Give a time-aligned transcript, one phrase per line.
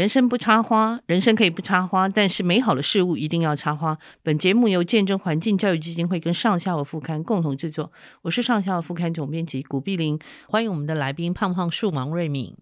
[0.00, 3.98] 人生不插花，人生可以不插花，但是美好的事物一定要插花。
[4.22, 10.18] 本节目由见证环境教育基金会跟上下午副刊共同制作，我是上下午副刊总编辑古碧玲，
[10.48, 12.56] 欢迎我们的来宾胖胖树王瑞敏。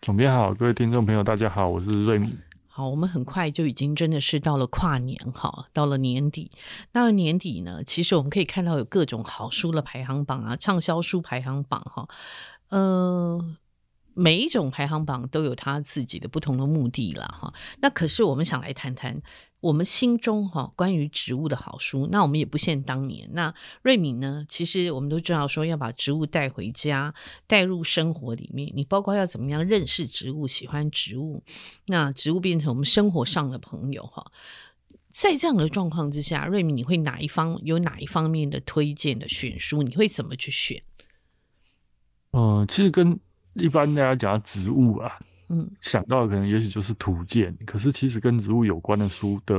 [0.00, 2.34] 总编好，各位听众朋友大家好，我是瑞敏。
[2.68, 6.50] 好，我们很快就已经真的是到了跨年哈，到了年底。
[6.92, 12.08] 那年底呢，其实我们可以看到有各种好书的排行榜啊，畅销书排行榜哈，
[12.70, 13.56] 呃。
[14.14, 17.52] 每一种排行榜都有它自己的不同的目的了哈。
[17.80, 19.22] 那可是我们想来谈谈
[19.60, 22.08] 我们心中哈关于植物的好书。
[22.10, 23.30] 那我们也不限当年。
[23.32, 24.44] 那瑞敏呢？
[24.48, 27.14] 其实我们都知道说要把植物带回家，
[27.46, 28.72] 带入生活里面。
[28.74, 31.42] 你包括要怎么样认识植物，喜欢植物，
[31.86, 34.32] 那植物变成我们生活上的朋友哈。
[35.10, 39.82] 在这样的状况之下，瑞敏你会哪一方有哪一方面的推荐的选书？
[39.82, 40.82] 你会怎么去选？
[42.32, 43.20] 嗯、其实跟。
[43.54, 49.54] 一般大家讲到植物啊，嗯，想到的可能也许就是图鉴，可是其实跟植物有关的书的，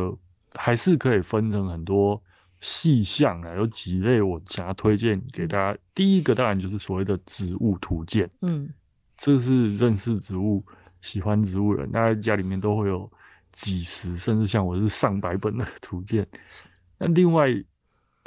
[0.55, 2.21] 还是可以分成很多
[2.59, 3.55] 细项啊。
[3.55, 5.77] 有几类我想要推荐给大家。
[5.93, 8.67] 第一个当然就是所谓的植物图鉴，嗯，
[9.15, 10.65] 这是认识植物、
[11.01, 13.07] 喜欢植物人，大家家里面都会有
[13.51, 16.27] 几十，甚至像我是上百本的图鉴。
[16.97, 17.47] 那另外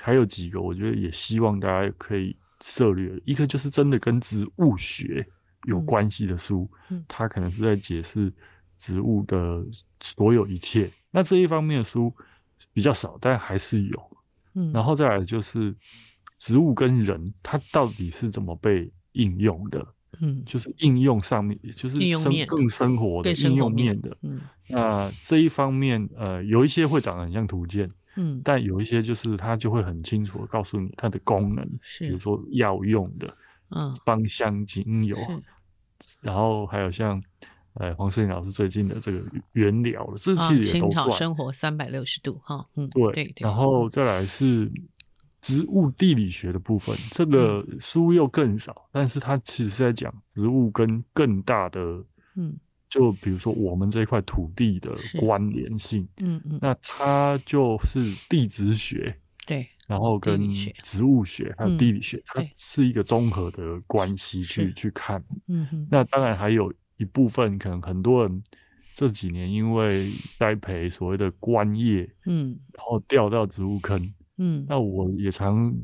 [0.00, 5.26] 还有几个，我觉得也希望大家可以涉猎，一个就是真的跟植物学。
[5.66, 6.68] 有关系的书，
[7.06, 8.32] 它可能是在解释
[8.76, 9.62] 植物的
[10.00, 10.90] 所有一切。
[11.10, 12.12] 那这一方面的书
[12.72, 14.16] 比较少，但还是有。
[14.54, 15.74] 嗯，然后再来就是
[16.38, 19.86] 植物跟人，它到底是怎么被应用的？
[20.20, 24.16] 嗯，就是应用上面，就是生更生活的应用面的。
[24.22, 33.36] 嗯，那这一方面，呃，有一些会长得很像图鉴，嗯，但有一些就是它就会很清楚的告诉你它的功能，是，比如说药用的，
[33.70, 35.18] 嗯，芳香精油。
[36.20, 37.22] 然后还有像，
[37.74, 39.22] 呃，黄世颖老师最近的这个
[39.52, 41.12] 原聊了，这其实也都算。
[41.12, 43.34] 生活三百六十度，哈，嗯，对，对，对。
[43.40, 44.70] 然后再来是
[45.40, 51.80] 植物地理学的部分，这个书又更少，嗯、但是它其实是在讲植物跟更大的，
[52.34, 52.56] 嗯，
[52.88, 59.66] 就比如说我们这一块土地的关联性，嗯嗯，那它就是地质学，对。
[59.86, 60.52] 然后跟
[60.82, 65.24] 植物学还有地理学，它是一个综合的关系去去看。
[65.46, 65.88] 嗯哼。
[65.90, 68.42] 那当然还有一部分，可能很多人
[68.94, 74.66] 这几年因为栽培所谓的观叶，嗯，然后掉到植物坑，嗯。
[74.68, 75.74] 那我也常。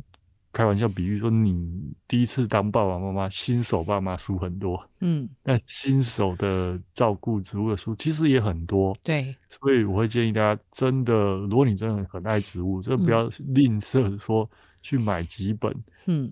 [0.53, 14.49] 开玩笑，比喻说你第一次当爸爸妈妈，新手爸妈书很多，嗯，那新手的照顾植物的书其实也很多，对，所以我会建议大家，真的，如果你真的很爱植物，就不要吝啬说
[14.83, 15.75] 去买几本，
[16.07, 16.31] 嗯，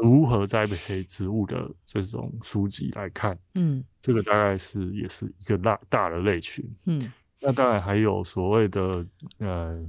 [0.00, 9.04] 如何栽培植物的这种书籍来看，嗯，这个大概是也是一个大大的类群，嗯，那当然还有所谓的，
[9.38, 9.84] 呃。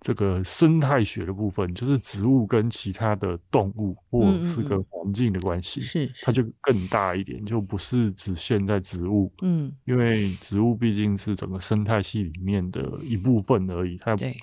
[0.00, 6.44] 这个生态学的部分，就是植物跟其他的动物或是跟环境的关系，是、嗯、它就。
[6.62, 14.36] 更大一点，就不是只限在植物，嗯，因为植物毕竟是整个生态系里面的一部分而已，它对，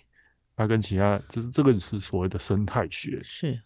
[0.56, 3.58] 它跟其他，这这个是所谓的生态学，是。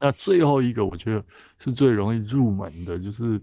[0.00, 1.22] 那最后一个，我觉得
[1.58, 3.40] 是最容易入门的，就是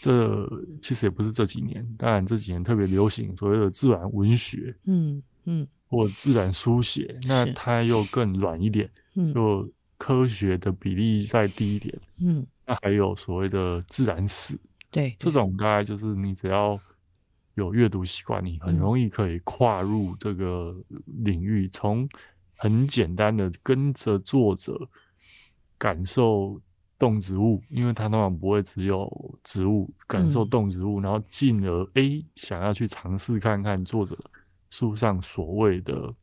[0.00, 0.48] 这
[0.80, 5.66] 其实也不是这几年，当然这几年特别流行所谓的自然文学，嗯嗯。
[5.88, 8.90] 或自然书写，那它又更软一点，
[9.32, 14.58] 就科学的比例再低一点，嗯，那还有所谓的自然史，
[14.90, 16.78] 对，这种大概就是你只要
[17.54, 20.76] 有阅读习惯，你很容易可以跨入这个
[21.06, 22.08] 领域，从
[22.56, 24.76] 很简单的跟着作者
[25.78, 26.60] 感受
[26.98, 34.18] 动植物，因为它通常不会只有植物感受动植物，然后进而诶、欸、想要去尝试看看作者。
[34.78, 36.14] 树上所谓的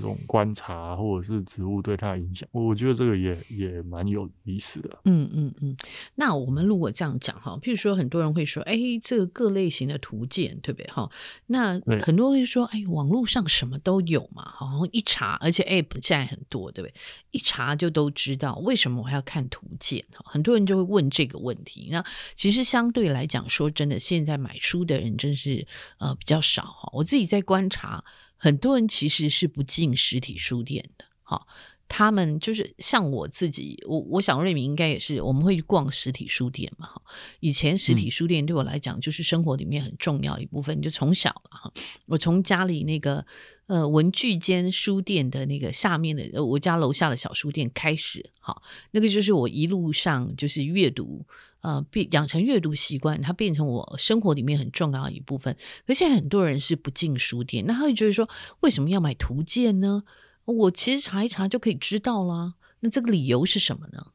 [0.00, 4.98] 种观察，或者是植物对它的影响，我觉得这个也也蛮有意思的。
[5.04, 5.76] 嗯嗯嗯。
[6.14, 11.10] 那我们如果这样讲哈，譬如说很多人会说，哎，这个各类型的图鉴，对不对哈？
[11.46, 16.94] 那很多人会说，哎，网络上什么都有嘛，好像一查，而且 App 现在很多，对不对？
[17.30, 20.04] 一查就都知道，为什么我还要看图鉴？
[20.24, 21.88] 很多人就会问这个问题。
[21.90, 22.04] 那
[22.34, 25.66] 其实相对来讲，说真的，现在买书的人真是
[25.98, 26.90] 呃比较少哈。
[26.92, 28.02] 我自己在观察。
[28.42, 31.46] 很多人其实是不进实体书店的，哈，
[31.86, 37.00] 他们就是像我自己，我我想瑞敏应该也是，我们会去逛实体书店嘛，哈。
[37.38, 41.72] 以前实体书店对我来讲就是生活里面很重要的一部分，就从小哈，
[42.06, 43.24] 我从家里那个
[43.66, 51.24] 呃文具间书店的那个下面的，呃我家楼下的小书店开始，好，那个就是我一路上就是阅读。
[51.62, 55.56] 呃变养成阅读习惯，它变成我生活里面很重要的一部分。
[55.86, 58.28] 可现在很多人是不进书店，那他会觉得说，
[58.62, 60.02] 为什么要买图鉴呢？
[60.44, 62.54] 我其实查一查就可以知道啦。
[62.80, 64.08] 那这个理由是什么呢？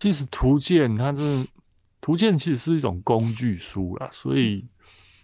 [0.00, 1.46] 其实图鉴它这
[2.00, 4.64] 图鉴其实是一种工具书啦，所以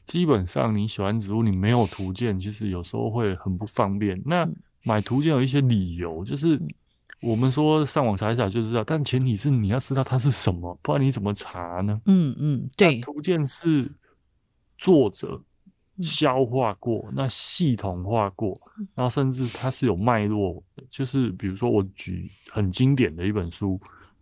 [0.08, 4.20] 基本上你喜欢植物，你没有图鉴，其实有时候会很不方便。
[4.24, 4.48] 那
[4.82, 6.58] 买图鉴有一些理由，就是
[7.20, 12.00] 我们说上网查一查就知道，但前提是你要知道它是什么，不然你怎么查呢？
[12.06, 13.92] 嗯嗯，对，图鉴是
[14.78, 15.38] 作者
[16.00, 18.58] 消化过，嗯、那系统化过，
[18.94, 23.78] 然后甚至它是有脉络，就是比如说我举很经典的一本书，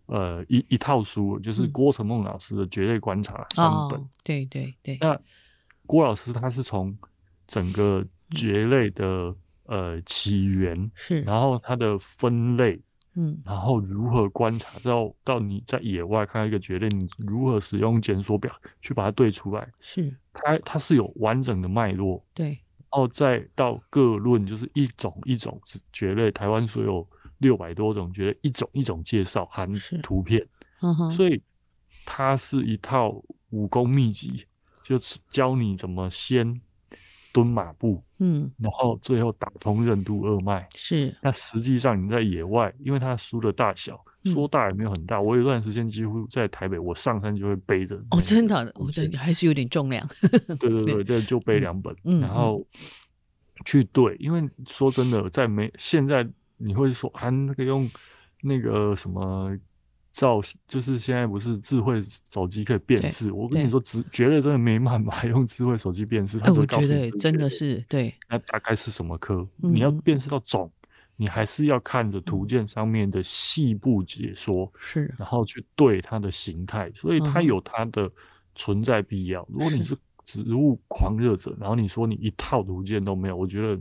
[0.07, 4.01] 呃，一一套书，就是郭成梦老师的《绝对观察》三本。
[4.01, 4.99] 哦、对对对。
[5.01, 5.17] 那
[5.87, 6.97] 郭老师他是从
[7.47, 9.05] 整个蕨类的、
[9.67, 12.81] 嗯、呃起源是，然后它的分类。
[13.19, 19.67] 嗯，然后如何观察到到你在野外看到一个蕨类，你如何使用检索表去把它对出来？
[19.81, 20.15] 是。
[20.35, 25.59] 它它是有完整的脉络，对，然后再到各论，就是一种一种
[25.95, 29.73] 蕨类，台湾所有六百多种蕨类，一种一种介绍含
[30.03, 30.47] 图片，
[30.83, 31.43] 嗯哼，所以
[32.05, 34.45] 它是一套武功秘籍，
[34.87, 36.61] 就是教你怎么先。
[37.33, 41.15] 蹲马步，嗯，然后最后打通任督二脉，是。
[41.21, 45.21] 那实际上你在野外，因为它书的大小，说大也没有很大。
[45.21, 47.95] 我有段时间几乎在台北，我上山就会背着。
[48.11, 50.09] 哦，真的，我觉得还是有点重量。
[50.59, 52.67] 对 对对，就就背两本，然后
[53.67, 54.17] 去对。
[54.19, 57.87] 因为说真的，在没现在你会说啊，那个用
[58.41, 59.55] 那个什么。
[60.17, 62.03] 造就是现在不是智慧
[62.33, 66.39] 手机可以辨识，我跟你说，只绝对真的没办法 用智慧手机辨识。
[66.39, 68.15] 他说告诉你，我觉得真的是对。
[68.27, 69.47] 那大概是什么科？
[69.63, 70.73] 嗯、你要辨识到种，
[71.17, 78.11] 你还是要看着图鉴上面的细部解说，是、嗯，然后去对它的形态，所以它有它的
[78.55, 79.43] 存在必要。
[79.43, 83.79] 嗯、如果你是植物狂热者，然后你说你一套图鉴都没有，我觉得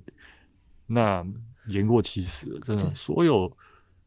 [0.85, 1.25] 那
[1.67, 3.49] 言过其实了，真的所有。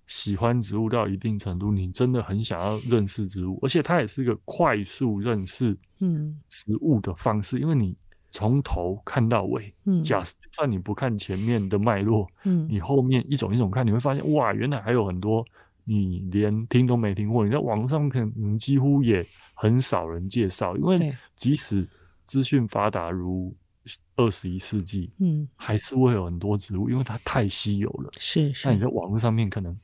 [0.08, 6.40] 喜欢植物到一定程度，你真的很想要认识植物，而且它也是一个快速认识嗯。
[6.48, 7.94] 植物的方式，嗯、因为你
[8.30, 15.44] 从头看到尾，嗯，假设就算你不看前面的脉络，嗯，你后面一种一种看，你会发现哇，原来还有很多
[15.84, 21.86] 你连听都没听过，你在网络上可能几乎也很少人介绍，因为即使
[22.26, 23.54] 资讯发达如
[24.16, 29.78] 二十一世纪，嗯，还是会有很多植物，因为它太稀有了，是，是，那你在网络上面可能。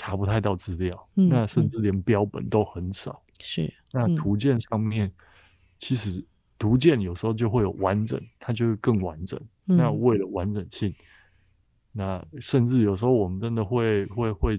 [0.00, 3.22] 查不太到资料，嗯，那甚至连标本都很少。
[3.38, 5.12] 是、嗯，那图鉴上面，嗯、
[5.78, 6.24] 其实
[6.58, 9.38] 图鉴有时候就会有完整，它就会更完整。
[9.66, 10.94] 嗯、那为了完整性，
[11.92, 14.58] 那甚至有时候我们真的会会会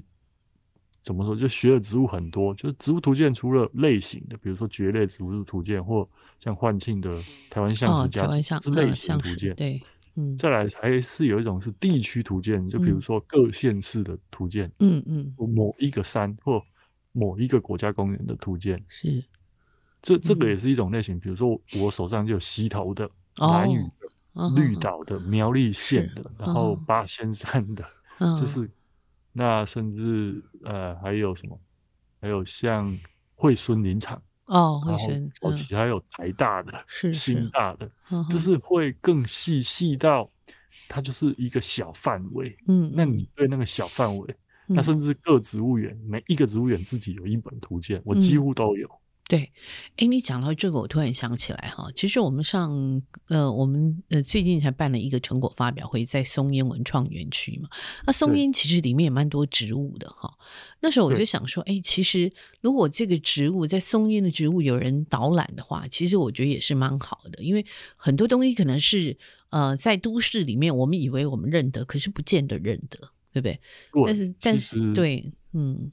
[1.01, 1.35] 怎么说？
[1.35, 6.07] 就学的植物很多，就是植物图鉴除了类型的，比如说蕨类植物图鉴，或
[6.39, 8.27] 像幻庆的台湾橡实家
[8.59, 9.81] 族是类型图鉴，对。
[10.15, 16.61] 嗯，再来还是有一种是地区图鉴，就比如说各县市的图鉴，嗯嗯，某一个山或
[17.11, 19.23] 某一个国家公园的图鉴，是，
[20.01, 21.19] 这这个也是一种类型。
[21.19, 23.09] 比如说我手上就有溪头的、
[23.39, 27.83] 南屿的、绿岛的、苗栗县的，然后八仙山的，
[28.39, 28.45] 就。
[28.47, 28.69] 是
[29.33, 31.57] 那甚至呃还有什么，
[32.19, 32.97] 还有像
[33.33, 34.21] 惠孙林场。
[34.51, 37.89] 哦，会选哦，其实还有台大的，是新大的，
[38.29, 40.29] 就是会更细细到
[40.89, 42.53] 它就是一个小范围。
[42.67, 44.35] 嗯，那你对那个小范围，
[44.67, 49.00] 那甚至各植物园每一个植物园自己有一本图鉴，我几乎都有。
[49.31, 49.49] 对，
[49.95, 57.69] 哎，你讲到这个，我突然想起来哈，其实我们上呃，我们呃最近才办了一个成果发表会，在松烟文创园区嘛。
[58.05, 60.37] 那松烟其实里面也蛮多植物的哈。
[60.81, 69.17] 那时候我就想说，哎，其实如果这个植物在松烟的植物有人导览的话，其实我觉得也是蛮好的，因为很多东西可能是
[69.51, 72.99] 呃在都市里面我们以为我们认得，可是不见得认得，
[73.31, 73.57] 对不对？
[73.93, 75.89] 对，但是但是对，嗯，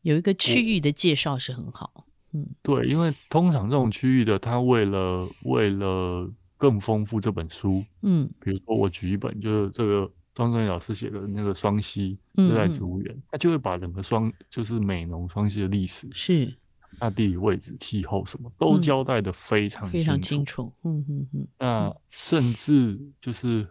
[0.00, 2.06] 有一个区域的介绍是很好。
[2.32, 16.54] 嗯，对，因为通常这种区域的，他为了为了更丰富这本书，嗯，比如说我举一本，就是这个庄正老师写的那个双溪热带植物园，他、嗯、就会把整个双就是美浓双溪的历史是，
[17.00, 23.66] 那地理位置、气候什么都交代的非常清楚、嗯、非常清楚，嗯嗯嗯，那甚至就是。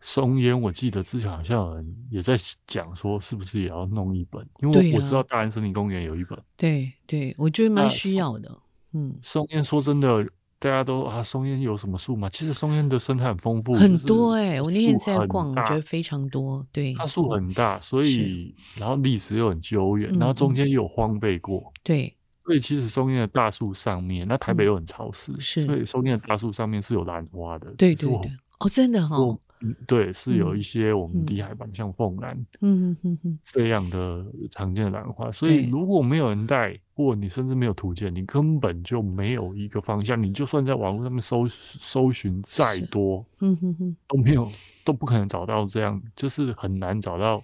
[0.00, 2.36] 松烟，我记得之前好像有人也在
[2.66, 4.46] 讲说，是不是也要弄一本？
[4.60, 6.38] 因为我知道大安森林公园有一本。
[6.56, 8.56] 对对，我觉得蛮需要的。
[8.92, 10.24] 嗯，松烟说真的，
[10.60, 12.28] 大家都啊，松烟有什么树吗？
[12.30, 14.60] 其实松烟的生态很丰富，很多哎、欸。
[14.62, 16.64] 我那天在逛，我觉得非常多。
[16.72, 21.72] 对，它树很大，所以然后历史又很久远，然后中间又有荒废过。
[21.82, 27.72] 对，所以其实松烟的大树上面，那台北又很潮湿，嗯，是，所以松烟的大树上面是有兰花的。
[27.72, 29.38] 对对对，哦，真的哈，哦。
[29.60, 35.32] 嗯，对，是有一些我们低海拔，嗯、像凤兰，嗯嗯嗯这样的常见的兰花。
[35.32, 40.20] 所以如果没有人带，或你甚至没有图鉴，你根本就没有一个方向。
[40.22, 44.48] 你就算在网络上面搜搜寻再多，嗯哼哼，都没有，
[44.84, 47.42] 都不可能找到这样，就是很难找到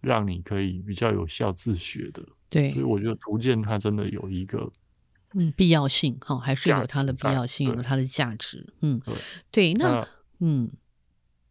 [0.00, 2.22] 让你可以比较有效自学的。
[2.48, 4.70] 对，所以我觉得图鉴它真的有一个
[5.34, 8.72] 嗯必要性哈，还是有它的必要性，有它的价值。
[8.82, 9.00] 嗯，
[9.50, 10.08] 对，那，那
[10.38, 10.70] 嗯。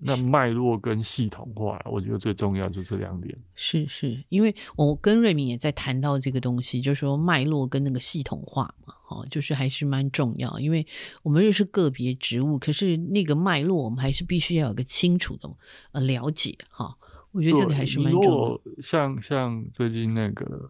[0.06, 3.36] 那脉络跟系统化，我觉得最重要就是这两点。
[3.56, 10.60] 是是，因为我跟瑞敏也在谈到这个东西，就是说脉络跟那个系统化嘛，哦，就是还是蛮重要。
[10.60, 10.86] 因为
[11.24, 15.50] 我们认识个别植物，可是那个脉络我们还是必须要有个清楚的
[15.92, 16.96] 呃了解哈。
[17.32, 18.62] 我觉得这个还是蛮重要。
[18.82, 20.70] 像像最近那个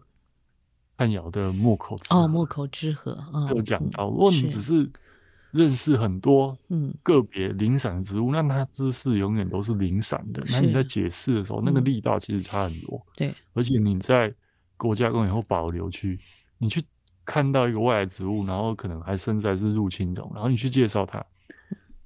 [0.96, 4.90] 汉尧的莫口之哦，莫口之河啊，有讲到，如果你只是。
[5.56, 10.44] 认识很多嗯个别零散的植物，嗯、那它知识永远都是零散的。
[10.52, 13.04] 那你在解释的时候，那个力道其实差很多。
[13.16, 14.32] 对、嗯，而且你在
[14.76, 16.18] 国家公园或保留区，
[16.58, 16.82] 你去
[17.24, 21.24] 看到一个外来植物，然后可能还生在是入侵种，然后你去介绍它，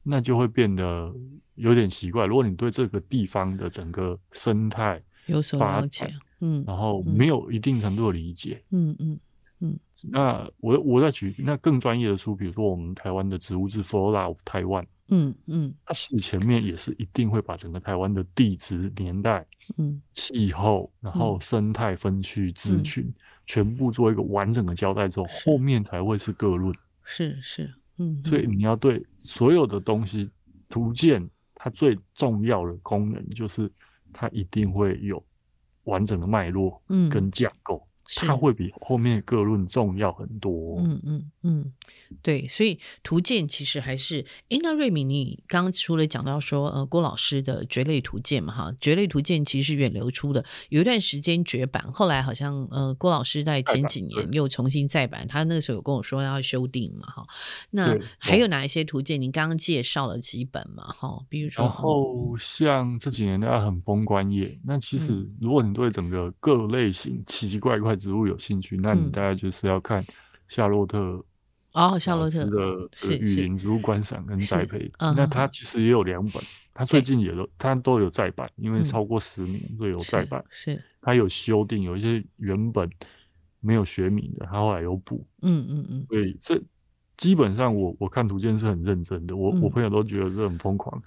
[0.02, 1.12] 那就会变得
[1.56, 2.26] 有点奇怪。
[2.26, 8.62] 如果你对这个地方的整个生态有所了解，嗯，然后没有一定程度的理解。
[8.70, 9.18] 嗯嗯，
[10.02, 20.00] 那我我再举那更专业的书，比如说我们台湾的植物志《Flora of Taiwan》，嗯嗯，它前面也是一定会把整个台湾的地质年代、嗯。
[20.14, 23.14] 气候，然后生态分区、植群、嗯、
[23.46, 26.74] 全部做一个完整的交代之后，后面才会是各论。
[27.02, 30.30] 是是，嗯，所以你要对所有的东西
[30.68, 33.70] 图鉴，它最重要的功能就是
[34.12, 35.22] 它一定会有
[35.84, 37.86] 完整的脉络，嗯，跟架构。
[38.16, 40.76] 它会比后面各论重要很多。
[40.80, 41.72] 嗯嗯嗯，
[42.22, 57.26] 对，所以图鉴其实还是，诶，那瑞敏，你刚刚除了讲到说，呃，郭老师的蕨类图鉴嘛，哈，蕨类图鉴其实是远流出的，有一段时间绝版，后来好像，呃，郭老师在前几年又重新再版，他那个时候有跟我说要修订嘛，哈，
[57.70, 59.20] 那还有哪一些图鉴？
[59.20, 70.04] 您刚刚介绍了几本嘛，哈，比如说，然后像这几年大家很崩关业，那其实如果你对整个各类型奇奇怪怪植物有兴趣，那你大概就是要看
[70.48, 71.24] 夏洛特
[71.72, 74.90] 哦，夏洛特的雨林植物观赏跟栽培。
[74.98, 76.42] 那他其实也有两本，
[76.74, 80.44] 他最近也都他都有再版，因为超过十年，所以有再版。
[80.48, 82.90] 是，他有修订，有一些原本
[83.60, 85.24] 没有学名的，他后来有补。
[85.42, 86.06] 嗯嗯嗯。
[86.08, 86.60] 所以这
[87.16, 91.00] 基本上我我看图鉴是很认真的，我我朋友都觉得这很疯狂，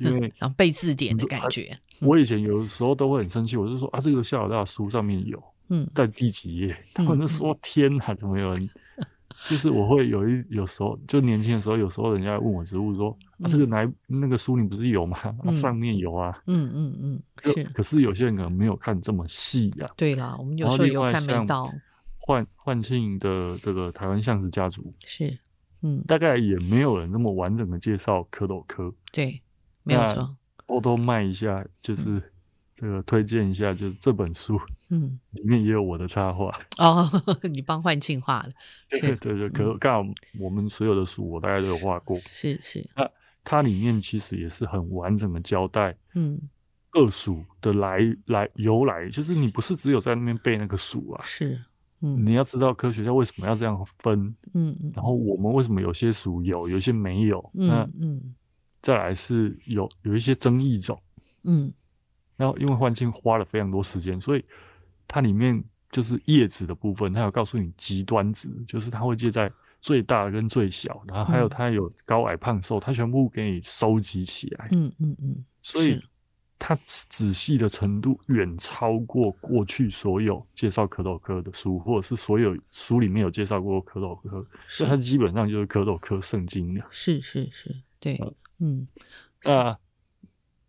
[0.00, 1.76] 因为 然后背字典的感觉。
[2.00, 5.42] 我以前有的时候都会很生气，我就说啊，这个夏老大书上面有。
[5.68, 6.76] 嗯，在第几页？
[6.94, 8.70] 他们就说：“天哪，怎么有人？
[9.50, 13.10] ”就是我会有一有时候，就年轻的时候，有时候人家问我植物说
[13.42, 15.18] ：“啊，这个来那个书你不是有吗？
[15.52, 17.64] 上面有啊。”嗯嗯嗯，是。
[17.74, 19.86] 可是有些人可能没有看这么细呀。
[19.96, 21.70] 对啦，我们有时候有看没到。
[22.18, 25.38] 换换庆的这个台湾橡实家族是，
[25.82, 28.92] 嗯，大概也没有人那么完整的介绍蝌蚪科。
[29.12, 29.40] 对，
[29.84, 30.36] 没有错。
[30.66, 32.32] 偷偷卖一下，就是。
[32.76, 36.52] 这个推荐一下，就是这本书，嗯，里面也有我的插画。
[36.76, 37.08] 哦，
[37.50, 38.52] 你帮幻庆画的，
[39.00, 39.74] 对对对，可。
[39.78, 43.10] 刚好我们所有的书我大概都有画过，是是，那
[43.42, 46.38] 它里面其实也是很完整的交代，嗯，
[46.90, 51.58] 各属的来来由来，就是你不是只有在那边背那个属啊，是，
[52.02, 55.02] 嗯，你要知道科学家为什么要这样分，嗯嗯，然。
[55.02, 58.34] 后我们为什么有些属有，有些没有，那嗯，
[58.82, 61.02] 再来是有有一些争议种，
[61.44, 61.72] 嗯。
[62.36, 64.44] 然后，因为焕庆花了非常多时间，所以
[65.08, 69.50] 它里面就是叶子的部分，它有告诉你极端值，就是它会介在
[69.80, 74.68] 最大跟最小，然后还有它有高矮胖瘦，它全部给你收集起来。
[74.72, 75.44] 嗯嗯嗯。
[75.62, 75.98] 所以
[76.58, 86.84] 它仔细的程度远超过过去所有介绍壳斗科的书，或者是所有书里面有介绍过可斗科，所以它基本上就是可斗科圣经了。
[86.90, 88.20] 是是是，对，
[88.58, 88.86] 嗯，
[89.44, 89.78] 啊。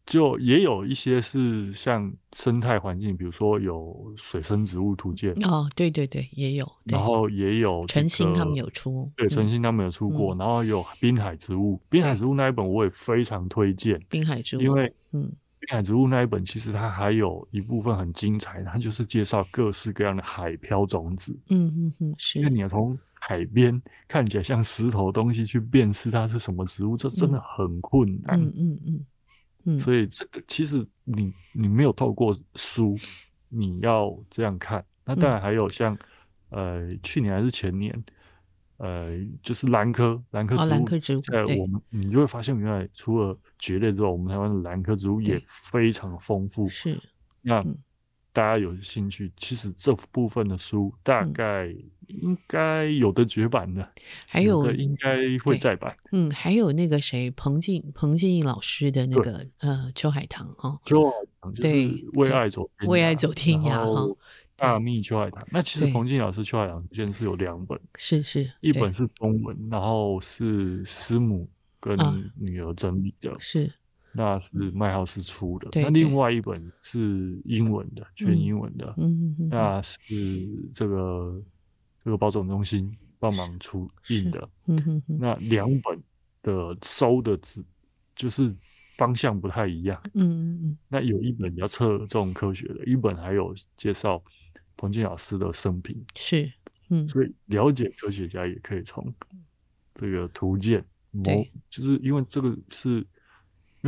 [0.07, 6.65] 就也有一些是像生态环境，比如说有水生植物图鉴哦，对对对，也有。
[6.85, 10.33] 然后也有陈星他们有出，对，陈星他们有出过。
[10.35, 14.01] 然后有滨海植物，滨海植物那一本我也非常推荐。
[14.09, 15.23] 滨海植物，因为嗯，
[15.59, 21.37] 滨海植物那一本其实它还有一部分很精彩，它就是介绍各式各样的海漂种子。
[21.49, 22.39] 嗯嗯嗯，是。
[22.39, 28.41] 因为你要从海边看起来像石头东西去辨识它是什么植物，这真的很困难。
[28.41, 29.05] 嗯嗯嗯。
[29.77, 32.95] 所以这个其实你你没有透过书，
[33.49, 34.85] 你要这样看。
[35.03, 35.97] 那当然还有像
[36.49, 38.03] 呃，去年还是前年，
[38.77, 46.69] 呃，就是兰科兰科兰科植物，在我们你就会发现，原来除了蕨类之外，我们台湾的兰科植物也非常丰富。
[46.69, 47.01] 是，
[47.41, 47.65] 那。
[48.37, 51.73] 嗯大家有兴趣，其实这部分的书大概
[52.05, 53.91] 应该有的绝版的，
[54.27, 55.97] 还有，的应该会再版。
[56.11, 64.05] 嗯，还有那个谁，彭静彭静怡老师的那个呃《秋海棠》哦，《秋海棠》就是为爱走为爱走天涯哈。
[64.55, 71.97] 大秘秋海棠，那其实彭静老师《秋海棠》现在是有两本，是是，一本是中文，然后是师母跟
[72.35, 73.73] 女儿整理的，是。
[74.19, 81.39] 那是麦浩斯出的，那另外一本是英文的，全英文的，嗯，那是这个
[82.03, 86.03] 这个保种中心帮忙出印的，嗯，那两本
[86.41, 87.63] 的收的字
[88.15, 88.51] 就是
[88.97, 94.19] 方向不太一样，嗯嗯，那有一本比较侧重科学的，一本还有介绍
[94.77, 96.51] 彭静老师的生平，是，
[96.89, 99.13] 嗯，所以了解科学家也可以从
[99.93, 103.05] 这个图鉴，某，就是因为这个是。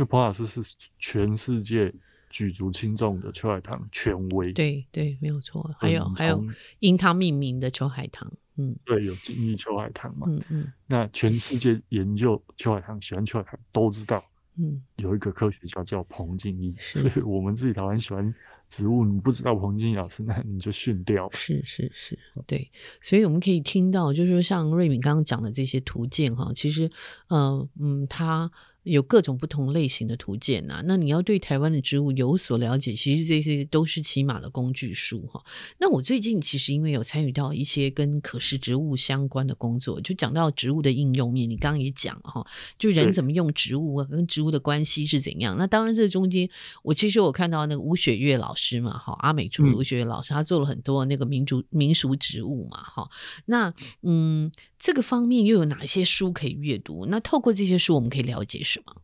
[0.00, 0.62] 因为彭老师是
[0.98, 1.92] 全世界
[2.30, 5.70] 举足轻重的秋海棠权威，对对，没有错。
[5.78, 6.42] 还有还有
[6.78, 10.72] 因他命名的秋海棠，嗯，对，有金义秋海棠嘛，嗯嗯。
[10.86, 14.24] 那全世界研究秋海棠、喜欢秋海棠都知道，
[14.56, 18.34] 嗯，有一个科学家叫彭静一，所以我们自己台湾喜欢
[18.70, 21.32] 植物，你不知道彭静一老师，那你就逊掉了。
[21.34, 22.70] 是是是，对。
[23.02, 26.90] 所以我们可以听到，就是说像瑞敏刚刚讲的这些图鉴哈，其实，
[27.28, 28.50] 呃嗯，他。
[28.82, 35.44] 有各种不同类型的图鉴呐、啊，那你要对台湾的植物有所了解，其实这些都是起码的工具书哈。
[35.78, 42.46] 那我最近其实因为有参与到一些跟可食植物相关的工作，就讲到植物的应用面，你刚刚也讲哈，
[42.78, 45.56] 就人怎么用植物啊，跟植物的关系是怎样。
[45.58, 46.48] 那当然这中间，
[46.82, 53.10] 我其实我看到那个吴雪月老师嘛，哈，阿美族吴雪月老师，他做了很多那个民族民俗植物嘛，哈。
[53.44, 54.50] 那嗯。
[54.80, 57.04] 这个方面又有哪些书可以阅读？
[57.04, 58.96] 那透过这些书，我们可以了解什么？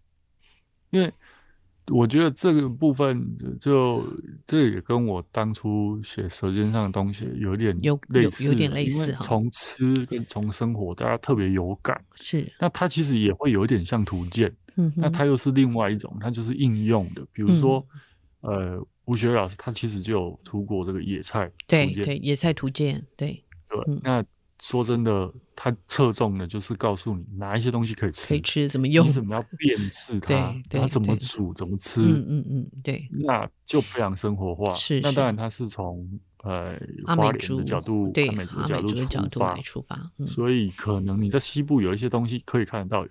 [0.88, 1.12] 因为
[1.88, 3.22] 我觉得这个部分
[3.60, 4.02] 就
[4.46, 9.22] 这也跟我当初写《舌尖上的东西》有点有类似，有，有点类似哈。
[9.22, 12.02] 从吃跟从生活，大家特别有感。
[12.14, 17.22] 是，那它其实也会有一点像图鉴，嗯，那它又是另外一种，它就是应用的。
[17.32, 17.86] 比如说，
[18.40, 24.24] 嗯、呃，吴学老师他其实就有出过这个野菜，对对，野菜图鉴，对对，嗯、那。
[24.62, 34.72] 说真的，它侧重的就是告诉你哪一些东西可以吃，可以吃怎么用，你怎么要辨识 它，它怎么煮，怎么吃，嗯嗯嗯，对，那就非常生活化。
[34.72, 36.08] 是，那当然它是从
[36.42, 38.66] 呃花莲的角度，对，阿美族的
[39.06, 43.06] 角度出发，出发，所以可能你在西部有一些东西可以看得到，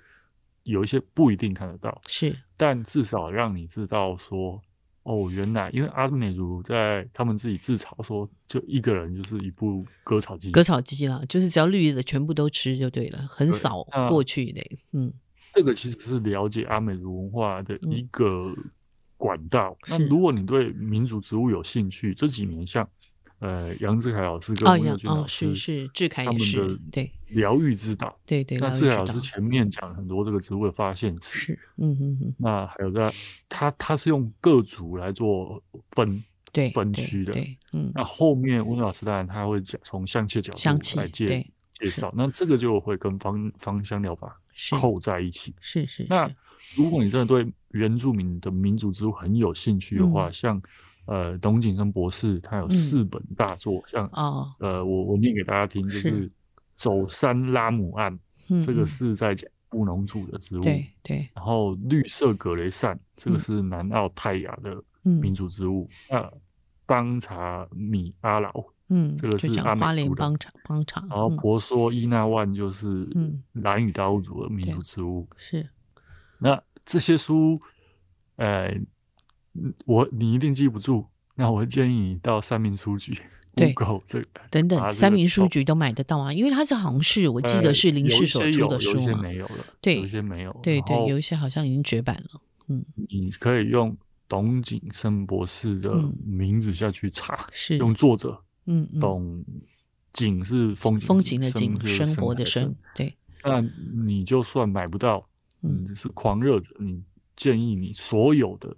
[0.63, 4.61] 有一些不一定看得到，是，但至少让你知道说。
[5.05, 14.61] 哦，原来因为阿美族在他们自己自嘲说，就一个人就是一部割草机，割草机啦，就是只要绿的全部都吃就对了，很少过去的。
[14.91, 15.13] 嗯，
[15.53, 18.53] 这个其实是了解阿美族文化的一个
[19.17, 19.77] 管道。
[19.87, 22.87] 嗯、那如果你对民族植物有兴趣，这几年像。
[23.45, 28.57] 呃，杨志凯老师跟温佑君老师，哦，是是智凯也是对疗愈之道，对对。
[28.57, 32.35] 那志凯老师前面讲很多这个植物的发现史，是嗯嗯嗯。
[32.39, 33.13] 那还有在
[33.47, 37.91] 他他是用各族来做分对分区的，对嗯。
[37.93, 41.45] 那后面温老师当然他会讲从香气角度来介
[41.79, 44.35] 介绍，那这个就会跟芳芳香疗法
[44.71, 46.07] 扣在一起，是是，是。
[46.09, 46.27] 那
[46.75, 50.59] 如果你真的对原住民的民族植物很有兴趣的话，嗯、像。
[51.05, 56.27] 呃，董景生博士他有四本大作，嗯、像、哦、呃，我我念给大家听，就是
[56.75, 58.19] 《走山拉姆案》，
[58.65, 61.29] 这个是在讲布农族的植物，对对。
[61.35, 65.87] 然后绿色格雷扇，这个是南澳泰雅的民族植物。
[66.09, 66.27] 那
[66.87, 68.51] 邦查米阿劳，
[68.89, 71.01] 嗯，这个是阿美族的邦查邦查。
[71.01, 73.07] 然后婆娑伊那万就是
[73.53, 75.27] 兰屿达悟族的民族植物。
[75.37, 75.69] 是。
[76.39, 77.61] 那这些书，
[78.37, 78.75] 呃。
[79.85, 83.17] 我你一定记不住，那我建议你到三民书局
[83.55, 93.95] ，Google 这个等等，三民书局都买得到啊，因为它是好像是我记得是林氏所出的书嘛，有些没有了，对，有一些没有，对对，有一些好像已经绝版了，嗯，你可以用
[94.27, 95.93] 董景生博士的
[96.25, 99.43] 名字下去查，是用作者，嗯，董。
[100.13, 103.13] 景是风风景的景，生活的生，对，
[103.43, 103.59] 那
[103.93, 105.27] 你就算买不到，
[105.61, 107.03] 嗯，是狂热者，你
[107.35, 108.73] 建议你所有的。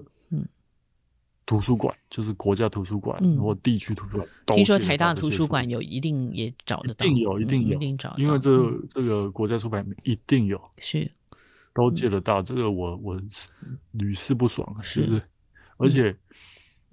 [1.48, 4.28] 图书馆就是国家图书馆，或地区图书馆。
[4.48, 7.06] 听说台大图书馆有，一定也找得到。
[7.06, 7.80] 一定有，一定有，
[8.18, 8.52] 因为这
[8.90, 11.10] 这个国家出版一定有，是
[11.74, 12.42] 都借得到。
[12.44, 13.20] 这个我我
[13.92, 15.22] 屡试不爽，是不是？
[15.78, 16.14] 而且，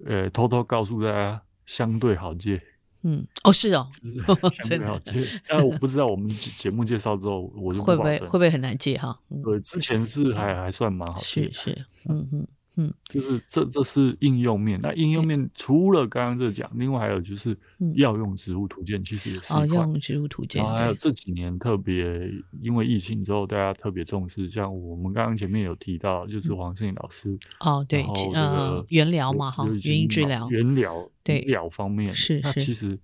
[0.05, 2.61] 呃，偷偷告诉大家，相对好借，
[3.03, 3.89] 嗯，哦，是哦，
[4.63, 5.01] 真的。
[5.49, 9.19] 但我不知道我们节目介绍之后，我就会不会会不会很难借哈？
[9.43, 11.19] 对，之前是还还算蛮好。
[11.19, 11.71] 是是，
[12.07, 12.47] 嗯嗯。
[12.77, 14.79] 嗯，就是这这是应用面。
[14.81, 17.57] 那应用面除了刚刚这讲，另外还有就是
[17.95, 19.53] 药用植物图鉴，其实也是。
[19.53, 20.61] 药用植物图鉴。
[20.61, 22.29] 然后还有这几年特别
[22.61, 27.37] 因为疫情之后，大家特别重视，像我们刚刚前面有提到，就是黄胜颖老师。
[27.59, 32.41] 哦，对，呃，原疗嘛，哈，原因治疗，原疗，对，疗方面是是。
[32.43, 32.99] 那其实，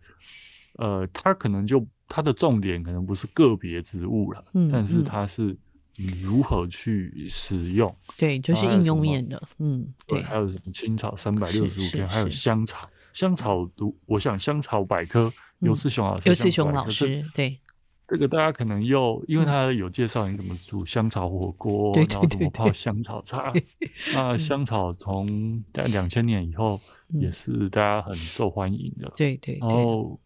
[0.77, 5.57] 呃，它可能就它的重点可能不是个别植物了，但是它是。
[5.97, 7.93] 你如何去使用？
[8.17, 10.21] 对，就是应用面的，嗯，对。
[10.21, 17.59] 还有什么青草三百六十五天，还有香草，香草读，我想香草百科，尤世雄老师，尤世雄老师，对。
[18.07, 23.53] 这个大家可能又，因为他有介绍你怎么煮香草火锅，然后怎么泡香草茶。
[24.13, 26.77] 那香草从在两千年以后
[27.07, 29.57] 也是大家很受欢迎的，对对。
[29.61, 30.19] 然后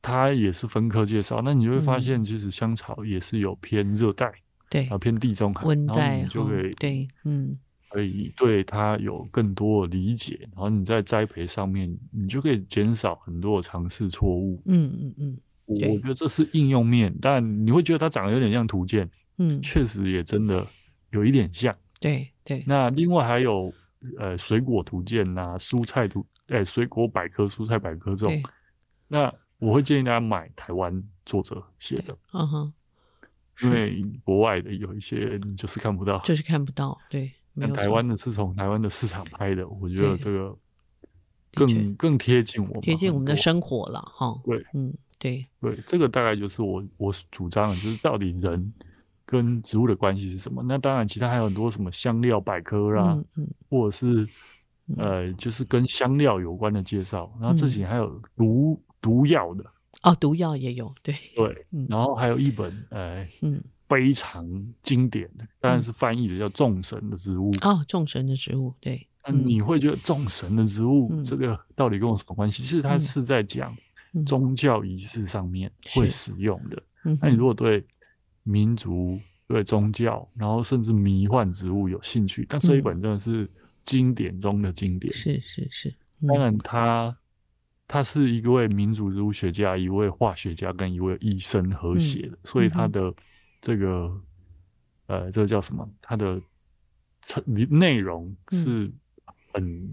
[0.00, 4.32] 他也是分科介绍，那你就会发现，其实香草也是有偏热带。
[4.68, 14.60] 对，啊，偏地中海，温带，你就可以、哦、对，嗯，可以对它有更多的理解，然后你在栽培上面，你就可以减少很多的尝试错误。
[14.66, 20.66] 嗯嗯嗯，我觉得这是应用面，但你会觉得它长得有点像图鉴，嗯，确实也真的
[21.10, 21.74] 有一点像。
[22.00, 22.62] 对对。
[22.66, 23.72] 那另外还有
[24.18, 28.42] 呃水果图鉴呐，蔬菜图，哎、欸，水果百科、蔬菜百科这种，
[29.08, 32.16] 那我会建议大家买台湾作者写的。
[32.32, 32.72] 嗯哼。
[33.62, 37.32] 因为国外的有一些你就是看不到，就是看不到，对。
[37.58, 40.54] 那台湾的是从台湾的市场拍的，我觉得这个
[41.54, 44.38] 更更贴近我们，贴近我们的生活了，哈。
[44.44, 48.70] 对，嗯，对，对，这个大概就是我我主张的，就是到底人
[49.24, 50.62] 跟植物的关系是什么？
[50.64, 54.28] 那当然，其他还有很多什么香料百科啦，嗯嗯，或者是
[54.98, 57.34] 呃，就是跟香料有关的介绍。
[57.40, 59.64] 然后自己还有毒毒药的。
[60.06, 61.12] 哦，毒药也有，对。
[61.34, 64.48] 对，然后还有一本，呃，嗯，非常
[64.84, 69.04] 经典的，当然是翻译的叫《众神的植物》哦，《众神的植物》对。
[69.26, 72.62] 那你会觉得《众神的植物》这个到底跟我什么关系？
[72.62, 73.76] 其实它是在讲
[74.24, 76.80] 宗教仪式上面会使用的。
[77.20, 77.84] 那你如果对
[78.44, 83.50] 民族、对宗教，然后甚至迷幻植物有兴趣，但这一本真的是
[83.82, 85.12] 经典中的经典。
[85.12, 85.92] 是是是，
[86.28, 87.16] 当然它。
[87.88, 93.14] 他是一位民族植物学家、一位化学家跟一位医生合写的，嗯、所以他的
[93.60, 93.86] 这个、
[95.06, 95.88] 嗯、呃，这个叫什么？
[96.02, 96.40] 他的
[97.68, 98.92] 内容是
[99.52, 99.90] 很、嗯、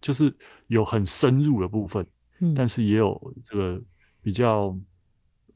[0.00, 0.32] 就是
[0.68, 2.06] 有很深入的部分，
[2.40, 3.82] 嗯、但是也有这个
[4.22, 4.76] 比较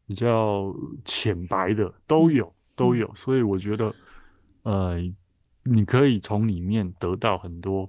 [0.06, 3.14] 比较浅白的，都有都有。
[3.14, 3.94] 所以我觉得，
[4.62, 4.96] 呃，
[5.62, 7.88] 你可以从里面得到很多，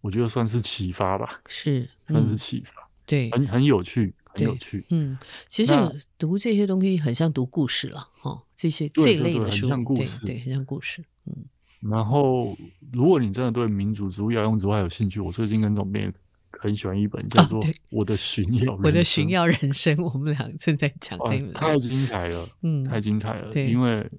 [0.00, 2.83] 我觉得算是启发吧，是、嗯、算是启发。
[3.06, 4.84] 对，很很有趣，很有趣。
[4.88, 5.72] 嗯，其实
[6.16, 11.04] 读这些东西很像读故事了，哈，这些这一类的书，很像故事，对，很像故事。
[11.26, 11.44] 嗯，
[11.80, 12.56] 然后
[12.92, 16.10] 如果你真的对民族植物、药用植物还有兴趣，我最近跟总编
[16.50, 24.10] 很喜欢一本叫做《我的寻药》，我的寻药人生，我们俩正在讲那本，太精彩了，嗯，太精彩了，对，因为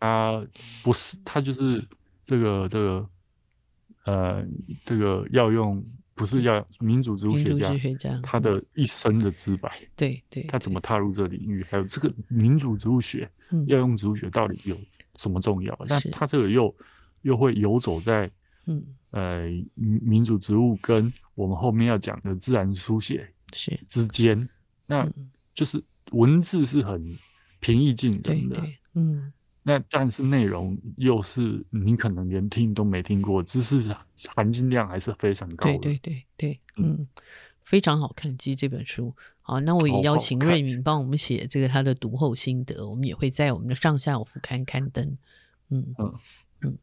[0.00, 0.44] 它
[0.82, 1.86] 不是，它就是
[2.24, 3.08] 这个这个
[4.04, 4.44] 呃，
[4.84, 5.80] 这个药用。
[6.14, 13.28] 不是要民主植物学家，学家他的一生的自白，对对，他怎么踏入这个领域，还有这个民主植物学、
[13.66, 14.78] 要用植物学到底有
[15.16, 15.78] 什么重要？
[15.88, 16.74] 但他这个又
[17.22, 18.30] 又会游走在
[18.66, 18.84] 嗯。
[19.10, 23.78] 呃民主植物跟我们后面要讲的自然书写是。
[23.86, 24.48] 之间，
[24.86, 25.08] 那
[25.54, 27.16] 就是文字是很
[27.60, 28.60] 平易近人的，
[28.94, 29.32] 嗯。
[29.66, 33.82] 那但是内容又是你可能连听都没听过，知识
[34.34, 35.78] 含金量还是非常高的。
[35.78, 37.08] 对对对对，嗯，嗯
[37.64, 38.36] 非常好看。
[38.36, 45.16] 其实这本书，好，那我也邀请瑞敏帮我们写这个他的读后心得，我们也会在我们的上下午副刊刊登。
[45.70, 46.14] 嗯嗯
[46.60, 46.78] 嗯。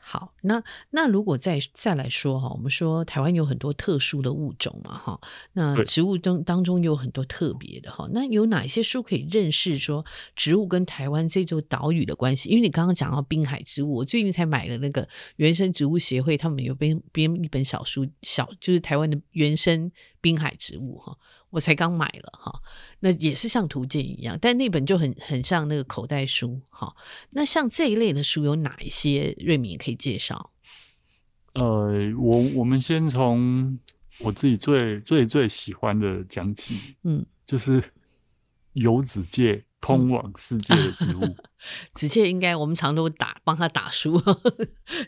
[0.00, 5.20] 好，那那如果再再来说哈，我们说台湾有很多特殊的物种嘛哈，
[5.52, 12.48] 那植物中当中有很多特别的哈，那有哪些书可以认识说植物跟台湾这座岛屿的关系？
[12.48, 21.16] 因为你刚刚讲到滨海植物，我最近才买的那个原生植物协会，他们有编编一本小书，小就是台湾的原生滨海植物哈。
[21.56, 22.60] 我才刚买了哈，
[23.00, 26.94] 那也是像图鉴一样，但那本就很很像那个口袋书哈。
[27.30, 29.34] 那像这一类的书有哪一些？
[29.38, 30.52] 瑞敏可以介绍？
[31.54, 33.78] 呃，我我们先从
[34.18, 37.82] 我自己最最最喜欢的讲起，嗯，就是
[38.74, 41.36] 有子界通往世界的植物。
[41.94, 44.22] 子界应该我们常都打帮他打书，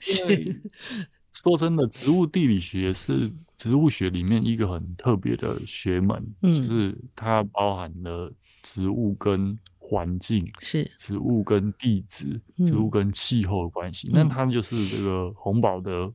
[0.01, 0.63] 是。
[1.49, 8.33] 说真的，植物地理学是植物学里面一个很特别的学门，嗯，就是它包含了
[8.63, 14.09] 植物跟环境，是植物跟地质、植物跟气候的关系。
[14.13, 16.13] 那、嗯、它就是这个洪堡的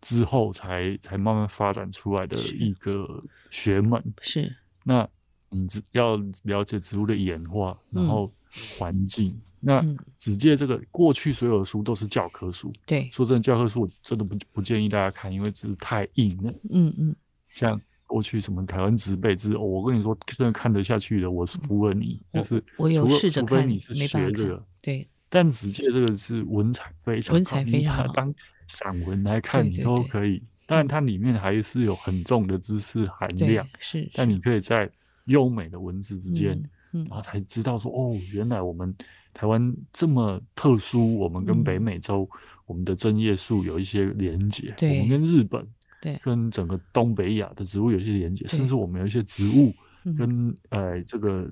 [0.00, 4.02] 之后才才慢慢发展出来的一个学门。
[4.20, 4.54] 是，
[4.84, 5.06] 那
[5.50, 8.32] 你只要了解植物的演化，然后
[8.78, 9.28] 环境。
[9.28, 9.80] 嗯那
[10.16, 12.72] 子介这个，过去所有的书都是教科书。
[12.84, 16.52] 对，说真的，教科书我真的不不建议大家看，因为这是太硬了。
[16.70, 17.14] 嗯嗯，
[17.52, 22.20] 像过去什么台湾植被之，我跟你说，真的看得下去的，我是服了你。
[22.34, 25.08] 就是我有试着看，除非你是学这个，对。
[25.28, 28.12] 但子介这个是文采非常，文采非常好。
[28.12, 28.34] 当
[28.66, 30.42] 散文来看，你都可以。
[30.66, 33.64] 当然，它里面还是有很重的知识含量。
[33.78, 34.90] 是，但你可以在
[35.26, 38.92] 优美的文字之间，然后才知道说，哦，原来我们。
[39.34, 44.74] 台湾这么特殊，我们跟北美洲，嗯、我们的针叶树有一些连接。
[44.80, 45.66] 我们跟日本，
[46.02, 49.72] 对，跟整个东北亚的植物有一些连接，甚至我们有一些植物
[50.16, 51.50] 跟、嗯、呃这个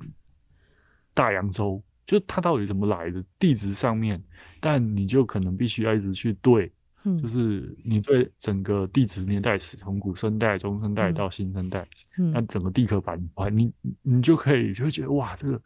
[1.15, 3.25] 大洋洲，就是它到底怎么来的？
[3.39, 4.23] 地质上面，
[4.61, 6.71] 但你就可能必须要一直去对，
[7.05, 11.89] 嗯、就是你对整个地质年代史，从古生代、中生代到新生代，
[12.19, 15.61] 嗯、那整个地壳板块，你你就可以就会觉得哇，这个。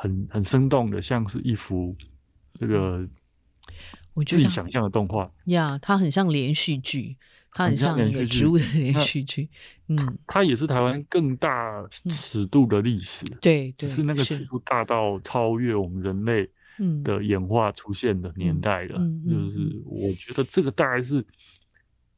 [0.00, 1.94] 很很生动的，像是一幅
[2.54, 3.06] 这个
[4.14, 5.78] 我自己想象的动画呀。
[5.82, 7.18] 它很像连续剧，
[7.52, 9.50] 它很像那个植物的连续剧。
[9.88, 13.26] 嗯，它也是台湾更大尺度的历史。
[13.42, 16.48] 对，对是那个尺度大到超越我们人类
[17.04, 18.98] 的演化出现的年代了。
[19.28, 21.22] 就是我觉得这个大概是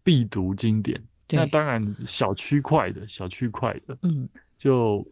[0.04, 1.02] 必读经典。
[1.30, 5.04] 那当然小区块的小区块的，嗯，就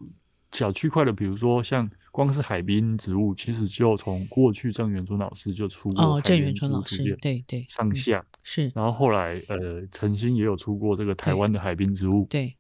[0.53, 1.91] 小区块的，比如说像。
[2.11, 12.55] 光是海滨植物，其实就从过去郑元春老师就出过哦，郑元春老师对对上下、嗯、是，然后后来呃陈新也有出过这个台湾的海滨植物，对，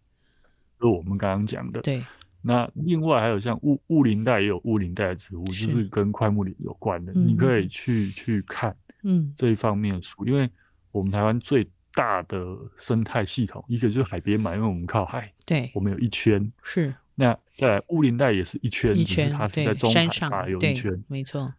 [0.80, 2.02] 就我们刚刚讲的对。
[2.42, 10.48] 那另外还有像雾雾林带也有雾林带的植物，就是跟快木林有关的，你可以去去看嗯这一方面的书，因为
[10.90, 16.94] 我们台湾最大的生态系统，一个就是海边嘛，因为我们靠海，对，我们有一圈是。
[17.14, 21.52] 那在乌林带也是一圈，一圈，它是在中海拔有一圈，没错。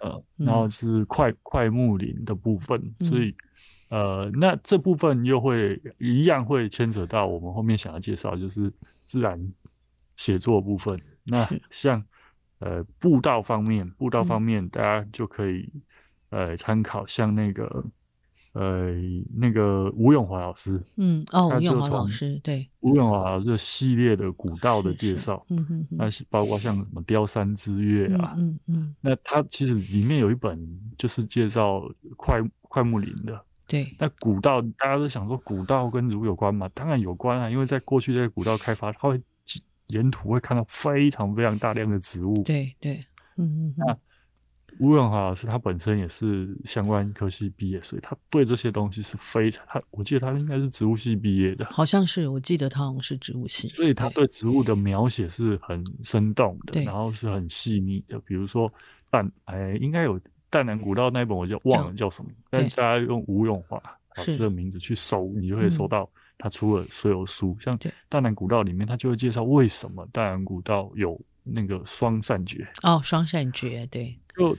[0.00, 3.34] 呃，然后是快快木林的部分，嗯、所以
[3.88, 8.72] 呃，那这部分又会一样会牵扯到我们后面想要介绍，就是
[9.04, 9.52] 自然
[10.16, 11.00] 写作部分。
[11.24, 12.04] 那像
[12.58, 15.70] 呃步道方面，步道方面大家就可以、
[16.30, 17.84] 嗯、呃参考像那个。
[18.58, 18.90] 呃，
[19.34, 30.58] 那个吴永华老师，嗯，哦，吴永华老师，对，吴永华老师的系列的古道的介绍，嗯哼，那是包括像什么雕山之月啊，嗯嗯，那他其实里面有一本
[30.96, 31.82] 就是介绍
[32.16, 33.38] 快快木林的，
[33.68, 36.66] 对，那古道大家都想说古道跟儒有关嘛？
[36.72, 39.20] 当然有关啊，因为在过去这些古道开发，它会
[39.88, 43.04] 沿途会看到非常非常大量的植物，对对，
[43.36, 43.98] 嗯嗯，那。
[44.78, 54.26] 吴永华老师他本身也是相关科系毕业，所以他对这些东西是非常他，我记得他应该是植物系毕业的，好像是，我记得他好像是植物系，所以他对。
[54.36, 58.18] 植物的描写是很生动的，然后是很细腻的。
[58.26, 58.70] 比如说
[59.08, 63.80] 淡，哎，应该有淡南古道那一本，我就忘了叫什么，但是大家用吴永华
[64.16, 67.74] 老师的名字去搜，你就会搜到他出了所有书，像
[68.10, 74.18] 淡南古道里面，他就会介绍为什么淡南古道有那个双善觉哦，双善觉对。
[74.34, 74.56] 就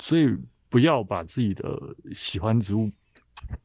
[0.00, 0.36] 所以
[0.68, 1.78] 不要把自己的
[2.12, 2.90] 喜欢植物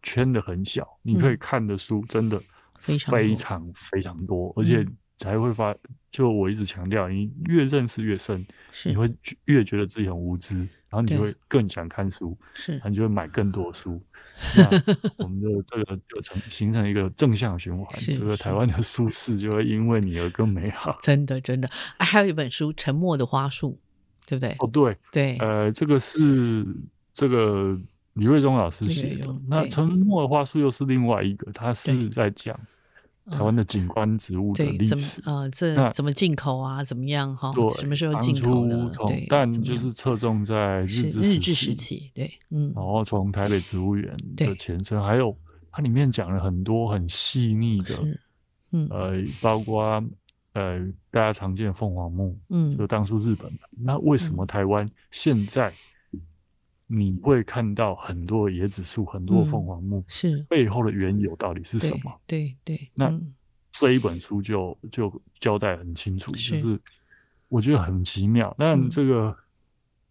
[0.04, 2.42] 圈的很小，嗯、你可以看的书真的
[2.80, 4.86] 非常非常非常多，而且
[5.18, 5.76] 才会发。
[6.12, 8.46] 就我一直强调，你越认识越深，
[8.84, 9.10] 你会
[9.46, 10.58] 越觉得自己很无知，
[10.90, 14.04] 然后你会更想看书，是，然后你就会买更多书。
[15.18, 20.98] 那我们的这个就成形成一个正向循环，这个台湾的舒适就会因为你而更美好。
[21.02, 23.72] 真的真的，啊，还有一本书《沉默的花束》。
[24.28, 24.56] 对不对？
[24.60, 26.66] 哦，对对，呃，这个是
[27.14, 27.78] 这个
[28.14, 29.36] 李瑞忠老师写的。
[29.50, 32.58] 那沉默的花束又是另外一个，他是在讲
[33.30, 35.22] 台湾的景观植物的历史。
[35.26, 36.84] 呃，这怎么进口啊？
[36.84, 37.36] 怎么样？
[37.36, 38.90] 哈，什么时候进口的？
[39.08, 42.10] 对，但就是侧重在日治日治时期。
[42.14, 45.36] 对，嗯，然后从台北植物园的前身，还有
[45.72, 47.96] 它里面讲了很多很细腻的，
[48.72, 50.04] 嗯，呃，包括。
[50.54, 50.80] 呃，
[51.10, 53.60] 大家常见的凤凰木，嗯，就当初日本的。
[53.72, 55.72] 那为什么台湾现在
[56.94, 60.04] 你会看到很多椰子树、很多凤凰木？
[60.10, 62.20] 是背后的缘由到底是什么？
[62.28, 62.92] 对对。
[62.94, 63.18] 那
[63.72, 66.78] 这一本书就就交代很清楚，就是
[67.48, 68.54] 我觉得很奇妙。
[68.60, 69.34] 但这个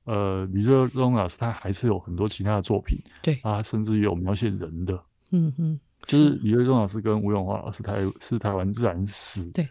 [0.05, 5.79] 呃，李瑞忠老师他还是有很多其他的作品，对啊，甚至有描写人的，嗯嗯。
[6.07, 9.69] 就是李瑞忠老师跟吴永华老师，台是台湾自然史对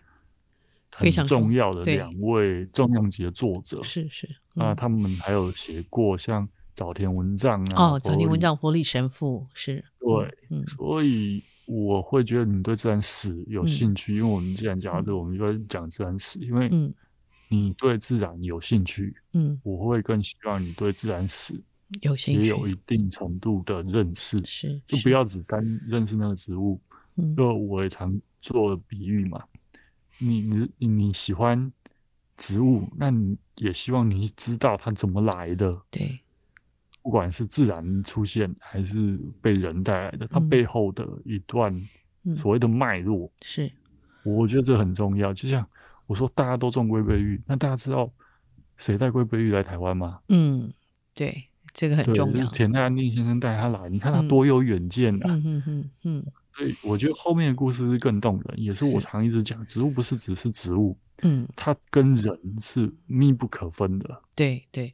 [0.92, 3.82] 非常重要的两位重量级的作者。
[3.82, 6.48] 是是啊，他们还有写过像
[6.80, 16.70] 早田文藏啊，哦，早田文藏、佛里神父是对，嗯，所以我会觉得你对自然史有兴趣，因为我们既然讲到这，我们就讲自然史，因为
[17.50, 21.54] 你对自然有兴趣，嗯，我会更希望你对自然史。
[22.00, 26.80] 有兴趣，也有一定程度的认识，是，就不要只单认识那个植物。
[27.18, 29.44] 嗯，就我也常做比喻嘛，
[30.18, 31.70] 你你你喜欢
[32.38, 35.78] 植物，那你也希望你知道它怎么来的。
[35.92, 36.18] 对，
[37.10, 41.76] 不管是自然出现还是被人带来的，它背后的一段
[42.38, 43.68] 所谓的脉络，是，
[44.24, 45.34] 我觉得这很重要。
[45.34, 45.68] 就像
[46.06, 48.08] 我说，大家都种龟背玉，那大家知道
[48.78, 50.20] 谁带龟背玉来台湾吗？
[50.30, 50.72] 嗯，
[51.16, 51.46] 对。
[51.74, 52.42] 这个很重要。
[52.42, 55.34] 就是田泰安定先生带他来，你看他多有远见啊！
[55.34, 56.26] 嗯嗯嗯嗯。
[56.54, 60.96] 所以我觉得后面的故事是更动人，也是我常一直讲，植物不是只是植物。
[61.22, 64.22] 嗯，它跟人是密不可分的。
[64.36, 64.94] 对对，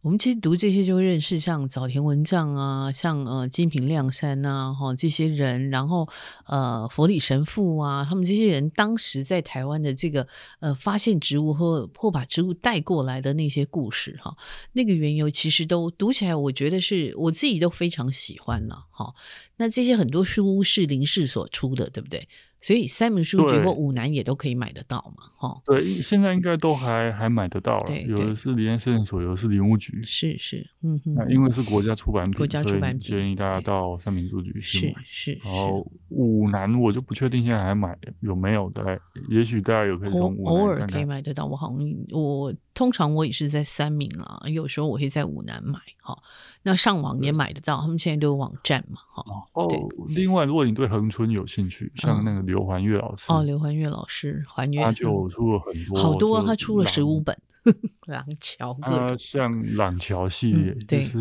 [0.00, 6.08] 我们其实读这些就会认识像早田文藏啊，像呃金平亮山呐，哈这些人，然后
[6.46, 10.26] 呃佛理神父啊，他们这些人当时在台湾的这个
[10.60, 14.34] 呃发现植物或或把植物带过来的那些故事哈，
[14.72, 19.14] 那个缘由其实都读起来，我觉得是我自己都非常喜欢了哈。
[19.58, 22.26] 那这些很多书是林氏所出的，对不对？
[22.66, 25.62] 所以三民书局或五南也都可以买得到嘛，哈。
[25.64, 27.96] 对，现在应该都还还买得到了。
[28.00, 30.02] 有的是林业试验所，有的是林务局。
[30.02, 31.14] 是是，嗯哼。
[31.14, 34.94] 那因为是国家出版品，国家出版品，建议大家到三民书局去买。
[35.04, 35.40] 是是。
[35.44, 41.46] 然后五南我就不确定现在还买有没有的，也许大家有可以从偶尔可以买得到。
[41.46, 41.78] 我好像
[42.12, 46.16] 我通常我也是在三明啦，有时候我会在五南买哈。
[46.62, 49.24] 那上网也买得到，他们现在都有网站嘛，哈。
[49.54, 49.68] 哦，
[50.08, 57.36] 另外如果你对恒春有兴趣，像那个刘环月老师哦，刘环月老师，环月他就出了很多，好多，他出了十五本
[58.06, 61.20] 廊桥，啊，像廊桥系列，对是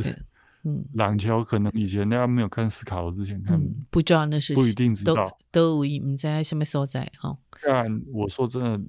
[0.65, 7.37] 嗯，廊桥可能以前大家没有看斯卡罗之前看，不知道那是不一定知道，都唔知什么所在哈。
[7.63, 8.81] 但我说真的，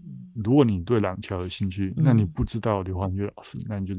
[0.42, 3.94] 如果你对廊桥有兴趣，那你不知道刘环月老师，那你就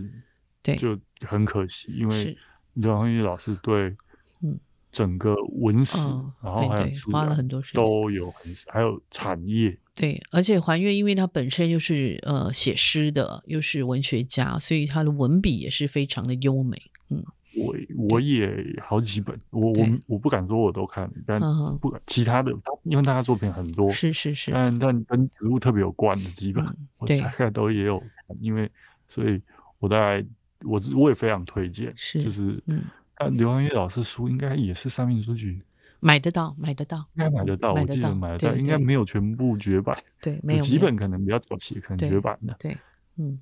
[0.61, 2.37] 对就很可惜，因为
[2.73, 3.95] 刘环月老师对
[4.41, 4.59] 嗯。
[4.89, 9.77] 整个文史，嗯、然后还有花了很多时间，都有很还有产业。
[9.93, 16.81] 对，而且环月，因为他本身又是呃写诗的，又是文学家，所以他的文笔也是非常的优美。
[17.09, 17.23] 嗯，
[17.57, 17.75] 我
[18.09, 18.49] 我也
[18.83, 21.39] 好几本，我我我不敢说我都看，但
[21.79, 22.51] 不其他的，
[22.83, 26.65] 因为他的作品很多，是是是，但但跟植物特别有关的基本，
[26.97, 28.69] 我大概都也有看，因为
[29.07, 29.41] 所以
[29.79, 30.25] 我大概
[30.63, 32.83] 我我也非常推荐，是就是嗯。
[33.19, 35.59] 但，刘安月老师书应该也是三民书局
[35.99, 42.77] 买得到，买得到，应该买得到，我记得买得到，应该没有全部绝版，对，没有几本可能比较早期，可能绝版的，对，
[43.15, 43.39] 嗯，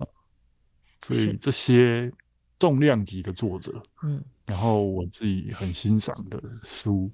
[1.01, 2.09] 所以这些
[2.57, 7.11] 重量级的作者，嗯，然后我自己很欣赏的书，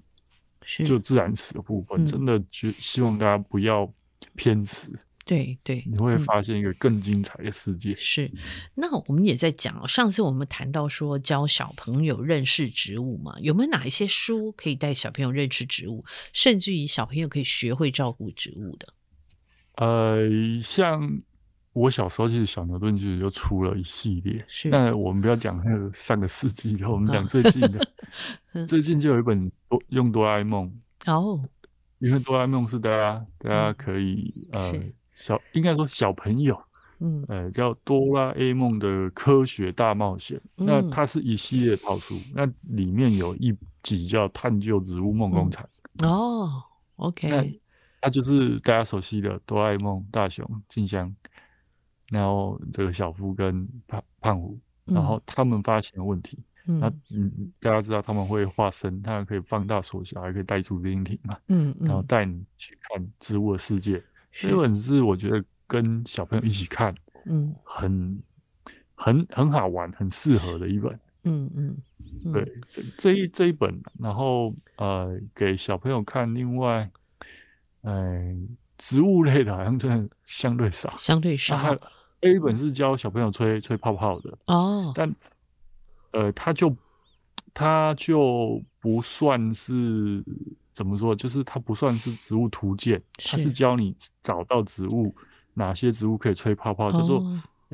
[0.85, 3.91] 就自然史的部分，真的就希望大家不要
[4.35, 4.91] 偏食。
[5.23, 7.91] 对对，你会发现一个更精彩的世界。
[7.91, 8.31] 嗯、是，
[8.73, 9.87] 那我们也在讲哦。
[9.87, 18.93] 上次我们谈到说教小朋友认识植物嘛，有没有哪一些书可以带小朋友认识植物，甚至于小朋友可以学会照顾植物的？
[19.75, 20.27] 呃，
[20.61, 21.21] 像
[21.73, 24.43] 我小时候，其实小牛顿其实就出了一系列。
[24.47, 27.79] 是，那我们不要讲那个上个世纪的，我们讲最近的。
[28.53, 29.51] 哦、最近就有一本
[29.89, 30.71] 用哆啦 A 梦
[31.05, 31.41] 哦，
[31.99, 34.79] 因为哆啦 A 梦是大家大家可以、嗯、呃。
[35.13, 36.59] 小应该说小朋友，
[36.99, 45.63] 嗯，呃，叫《哆啦 A 梦的科学大冒险》，嗯，那它是一系列套书，那里面有一集叫《探究植物梦工厂》。
[46.03, 46.09] 嗯。
[46.09, 46.63] 哦
[46.95, 47.45] ，OK，那
[48.01, 51.13] 它就是大家熟悉的哆啦 A 梦、大雄、静香，
[52.11, 56.37] 然后这个小夫跟胖胖虎，然后他们发现的问题。
[56.67, 61.35] 嗯，那嗯，大家知道他们会化身，他可以放大缩小，还可以带出录音体嘛？
[61.47, 64.03] 嗯嗯，然后带你去看植物的世界。
[64.31, 66.93] 这本是我觉得跟小朋友一起看，
[67.25, 68.21] 嗯，很
[68.93, 71.77] 很很好玩，很适合的一本，嗯嗯，
[72.25, 76.31] 嗯对，这这一这一本，然后呃，给小朋友看。
[76.35, 76.87] 另外，
[77.81, 78.35] 呃，
[78.77, 81.57] 植物类的好像真的相对少，相对少。
[82.29, 85.15] 一本是教小朋友吹吹泡泡的哦，但
[86.11, 86.75] 呃，他就
[87.53, 90.23] 他就不算是。
[90.73, 91.13] 怎么说？
[91.13, 92.99] 就是它不算是植物图鉴，
[93.29, 93.93] 它是教你
[94.23, 95.13] 找到植物，
[95.53, 97.21] 哪些植物可以吹泡泡，叫做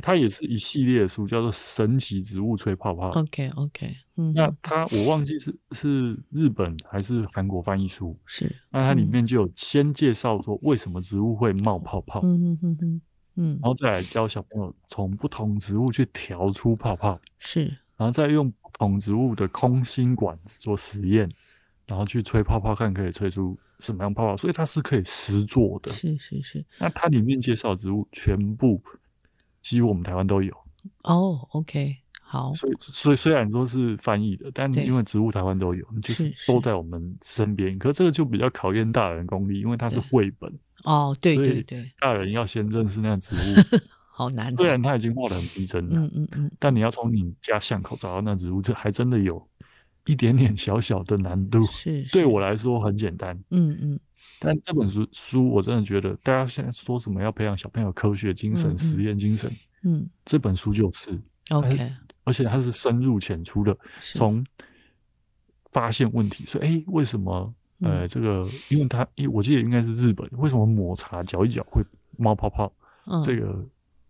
[0.01, 3.11] 它也是一系列的书，叫做《神奇植物吹泡泡》。
[3.21, 8.51] OK OK，嗯，那它我忘记是是日本还是韩国翻译书，是。
[8.71, 13.01] 那它里面就有先介绍说为什么植物会冒泡泡，嗯嗯嗯嗯，
[13.37, 17.65] 嗯，然后再来教小朋友从不同植物去调出泡泡，是，
[17.95, 21.31] 然后再用不同植物的空心管子做实验，
[21.85, 25.91] 然后去吹泡泡看可以吹出什么样泡泡，所以它是可以实做的。
[25.93, 26.65] 是是是。
[26.77, 28.81] 那它里面介绍植物全部。
[29.59, 30.53] 几乎我们台湾都有
[31.03, 32.53] 哦、oh,，OK，好。
[32.53, 37.77] 所以，所以虽然说是翻译的，但因为植物台湾都有，就是都在我们身边。
[37.77, 40.49] 可是这个就比较考验大人功力，因为它是绘本
[40.83, 43.79] 哦，对对对，大人要先认识那个植物，
[44.11, 44.55] 好难。
[44.55, 49.47] 虽然它已经画的很逼真了，嗯嗯嗯，但你要从你家巷口找到那植物，这还真的有
[50.05, 51.65] 一点点小小的难度。
[51.65, 53.99] 是，对我来说很简单，嗯嗯。
[54.39, 59.51] 但这本书书我真的觉得，大家现在说什么要培养小朋友科学精神、实验精神，
[59.83, 61.19] 嗯，这本书就是
[61.49, 61.91] ，OK，
[62.23, 63.75] 而且它是深入浅出的，
[64.13, 64.45] 从
[65.71, 67.51] 发现问题，说，哎、欸，为什么，
[67.81, 71.83] 呃，这个，因为它，我记得应该是日本，为什么抹茶搅一搅会
[72.17, 72.71] 冒泡泡？
[73.05, 73.63] 嗯，这个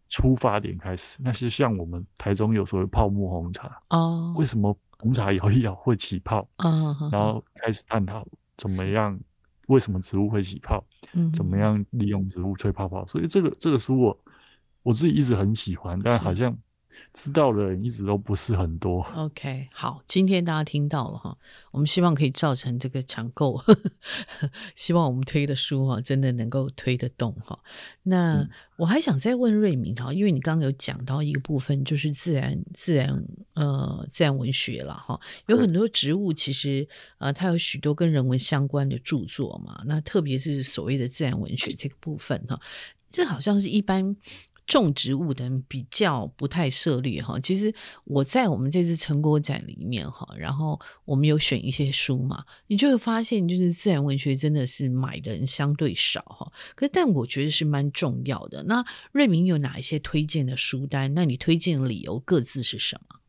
[0.10, 6.48] 出发点开始，那些像我们台中有所谓泡沫红茶，哦，为什么红茶摇一摇会起泡？
[6.58, 8.26] 嗯，然后开始探讨
[8.58, 9.20] 怎么样。
[9.68, 10.82] 为什么植物会起泡？
[11.12, 13.06] 嗯，怎么样利用植物吹泡泡？
[13.06, 14.18] 所以这个这个书我
[14.82, 16.58] 我自己一直很喜欢，但好像
[17.20, 19.02] 知道的人一直都不是很多。
[19.16, 21.36] OK，好，今天大家听到了哈，
[21.72, 23.60] 我们希望可以造成这个抢购，
[24.76, 27.58] 希望我们推的书哈真的能够推得动哈。
[28.04, 28.48] 那
[28.78, 36.88] 我还想再问瑞明哈，因为你刚刚有讲到一个部分，就是自然自然呃自然文学了哈，有很多植物其实
[37.18, 42.62] 呃它有许多跟人文相关的著作嘛，那特别是所谓的自然文学这个部分哈，
[43.12, 44.16] 这好像是一般。
[44.68, 58.62] 种植物等比较不太涉猎哈，其实我在我们这次成果展里面哈，然后我们有选一些书嘛，你就会发现，就是自然文学真的是买的人相对少哈，可是但我觉得是蛮重要的。
[58.64, 61.14] 那瑞明有哪一些推荐的书单？
[61.14, 63.20] 那你推荐的理由各自是什么？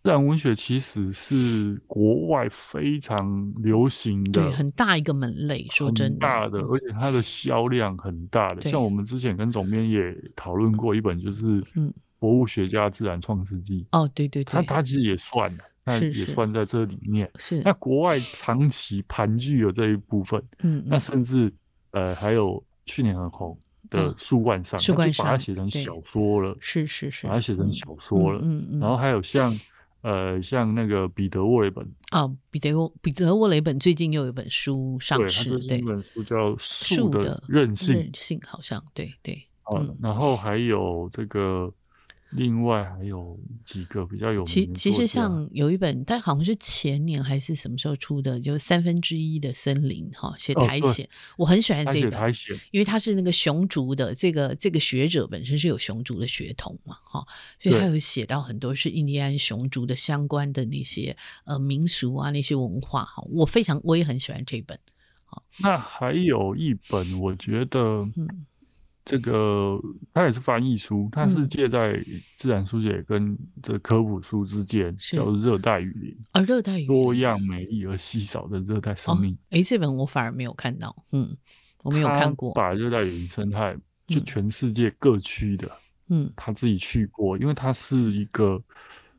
[0.00, 8.62] 自然文学其实是国外非常流行的，对，很大一个门类，说真的，大的，而且它的销量很大的。
[8.62, 11.60] 像我们之前跟总编也讨论过一本，就是
[12.20, 13.86] 《博物学家自然创世纪》。
[13.98, 15.52] 哦，对对对，它它其实也算，
[15.84, 17.28] 那也算在这里面。
[17.36, 21.52] 是，那国外长期盘踞有这一部分，嗯，那甚至
[21.90, 23.58] 呃还有去年很红
[23.90, 29.52] 的《树冠上》，他就把它写成小说了，是是是，把它写成小说了，嗯嗯，然后还有像。
[30.02, 41.72] 呃，像那个彼得沃雷本啊，彼得沃彼得沃雷本最近又有一本书上市，对，一本书叫《树的韧性》，韧性好像对对，嗯，然后还有这个。
[42.30, 51.08] 另外还有几个比较有名的，其其实像有一本，但好像是前年还是什么时候出的，就是三分之一的森林哈，写苔藓，哦，
[51.38, 52.32] 我很喜欢这本，
[52.70, 57.26] 因为他是那个熊族的，这个这个学者本身是有熊族的血统嘛哈，
[57.60, 64.78] 所以他有写到很多是印第安熊族的相关的那些呃民俗啊那些文化哈，我非常我也很喜欢这本。
[65.60, 68.46] 那还有一本，我觉得嗯。
[69.08, 69.80] 这个
[70.12, 71.98] 它也是翻译书，它是介在
[72.36, 79.34] 自然书写跟这科普书之间，嗯、叫《热带雨林》啊，热带雨林多样美丽而稀少的热带生命。
[79.48, 81.34] 哎、哦，这本我反而没有看到，嗯，
[81.82, 82.52] 我没有看过。
[82.52, 83.74] 把热带雨林生态，
[84.06, 85.72] 就全世界各区的，
[86.08, 88.62] 嗯，他自己去过，因为他是一个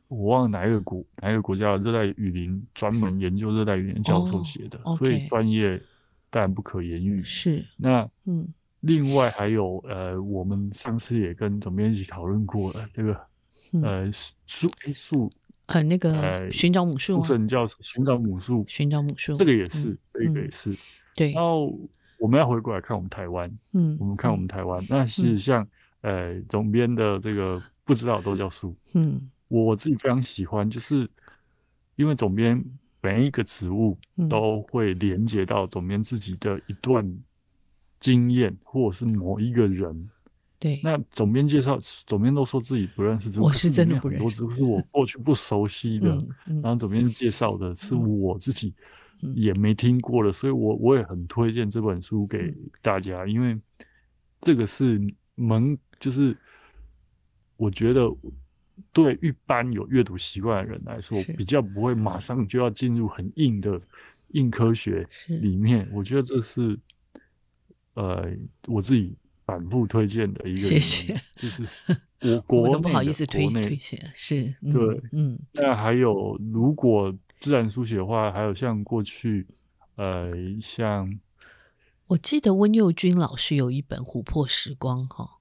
[0.06, 5.82] 我忘了哪一个国哪一个国家的热带雨林专门研究热带雨林教授写的，哦、所以专业
[6.30, 7.20] 当然不可言喻。
[7.24, 8.46] 是那嗯。
[8.80, 13.20] 另外还有呃，我们上次也跟总编一起讨论过了这个、
[13.72, 14.12] 嗯、呃
[14.46, 15.30] 树诶树
[15.66, 20.76] 呃那个寻找母树，神叫寻找母树，寻找母树，这个也是，嗯、这个也是、嗯、
[21.14, 21.32] 对。
[21.32, 21.78] 然后
[22.18, 25.62] 我们要回过来看我们台湾，嗯，我们看我们台湾，那其实像、
[26.00, 31.06] 嗯、呃总编的这个不知道都叫树，嗯，我自己非常喜欢，就是
[31.96, 32.64] 因为总编
[33.02, 33.98] 每一个植物
[34.30, 37.06] 都会连接到总编自己的一段。
[38.00, 40.10] 经验，或者是某一个人，
[40.58, 45.98] 对，那总编介绍，总编都说自己不认识我是真的不认识，很多植物是我过去不熟悉。
[46.00, 48.72] 的，嗯嗯、然后总编介绍的是我自己
[49.34, 53.58] 也没听过的，嗯、所以我我也很推荐这本书给大家，嗯、因为
[54.40, 54.98] 这个是
[55.34, 56.34] 门，就是
[57.58, 58.10] 我觉得
[58.94, 63.78] 对一般有阅读习惯的人来说，比较不会马上就要进入很硬的
[64.28, 66.78] 硬科学里面，我觉得这是。
[67.94, 68.30] 呃，
[68.66, 69.14] 我自己
[69.44, 71.66] 反复推荐的一个，谢谢，就是
[72.20, 79.46] 我 国我都不好意思推推荐，是，嗯、对，嗯，那还有如果自然书写的话，还有像过去，
[79.96, 80.30] 呃，
[80.60, 81.18] 像
[82.06, 85.39] 我记得温佑君老师有一本《琥珀时光》哈。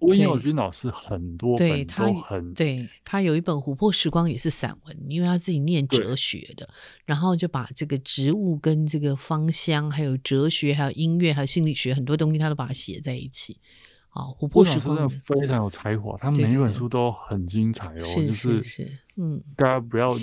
[0.00, 6.68] 温耀君老师很多对他很对，对他有一本《琥珀时光》也是散文，因为他自己念哲学的，
[7.04, 13.58] 然后就把这个植物跟这个芳香，还有哲学，还有音乐，还有心理学很多东西，他都把它写在一起。
[14.10, 20.16] 啊，琥珀时光真的非常有才华，他每一本书都很精彩哦，是是是，嗯，大家不要。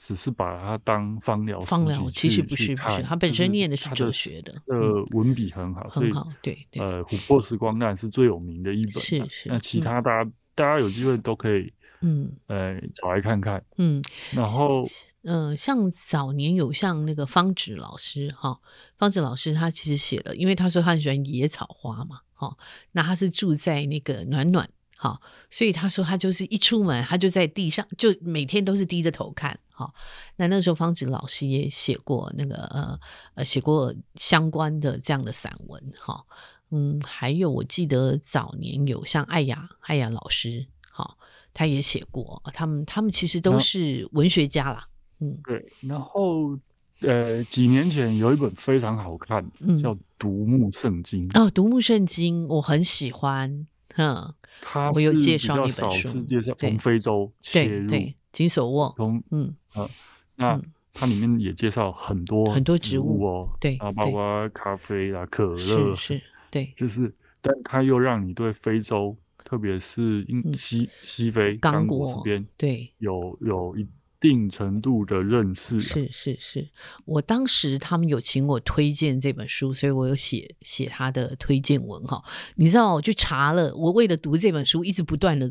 [0.00, 6.80] 只是把它当方疗，方疗其实不是不是，他本身念的是哲学的，呃，文笔很好，很好，对对。
[6.80, 9.48] 呃，琥珀时光当然是最有名的一本，是是。
[9.48, 14.00] 那其他大家大家有机会都可以，嗯，呃，找来看看，嗯。
[14.32, 14.82] 然后，
[15.24, 18.60] 嗯，像早年有像那个方芷老师哈，
[18.96, 22.56] 方芷老师他其实写了，因为他说他很喜欢野草花嘛，哈，
[22.92, 24.70] 那他是住在那个暖暖。
[25.00, 29.56] 好，所以他说他就是一出门，他就在地上，就每天都是低着头看。
[29.70, 29.94] 好，
[30.34, 32.98] 那那时候方子老师也写过那个呃
[33.36, 35.80] 呃写过相关的这样的散文。
[35.96, 36.24] 哈，
[36.72, 41.16] 嗯，还有我记得早年有像艾雅艾雅老师，好，
[41.54, 42.42] 他也写过。
[42.52, 44.88] 他们他们其实都是文学家啦。
[45.20, 45.64] 嗯，对。
[45.82, 46.58] 然后
[47.02, 51.28] 呃几年前有一本非常好看，嗯、叫《独木圣经》。
[51.40, 53.64] 哦，《独木圣经》我很喜欢。
[53.94, 54.34] 嗯。
[54.60, 59.88] 他是比较少是介绍从非洲切入，对金手握，从嗯啊，
[60.36, 60.60] 那
[60.92, 73.86] 它里面也介绍很多很多植物哦，对啊，包括咖啡啊、可乐，是是，对，就是，但它又让你对非洲，特别是英西西非刚果这边，对，有有一。
[74.20, 76.68] 一定程度的认识、啊、是是是，
[77.04, 82.20] 我当时他们有请我推荐这本书，所以我有写写他的推荐文哈。
[82.56, 85.48] 你知道，我去查了，我为了读这本书，一直不断的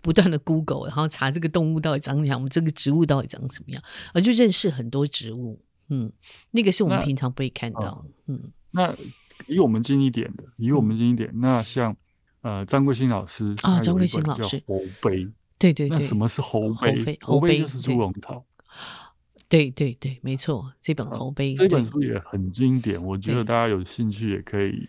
[0.00, 3.82] 不断的 Google，然后查这个动物到底长什么样，我们这个植物到底长什么样，
[4.14, 5.62] 而就认识很多植物。
[5.90, 6.10] 嗯，
[6.52, 8.06] 那个是我们平常不会看到。
[8.26, 8.96] 嗯，那
[9.46, 11.94] 离我们近一点的，离我们近一点，嗯、那像
[12.40, 14.62] 呃张贵兴老师啊，张贵兴老师。
[15.58, 17.18] 对对对，那什么是猴杯？
[17.20, 18.44] 猴杯就是猪笼草。
[19.48, 24.88] 对对对，没错，这本猴杯这本书也很经典，我觉得大家有兴趣也可以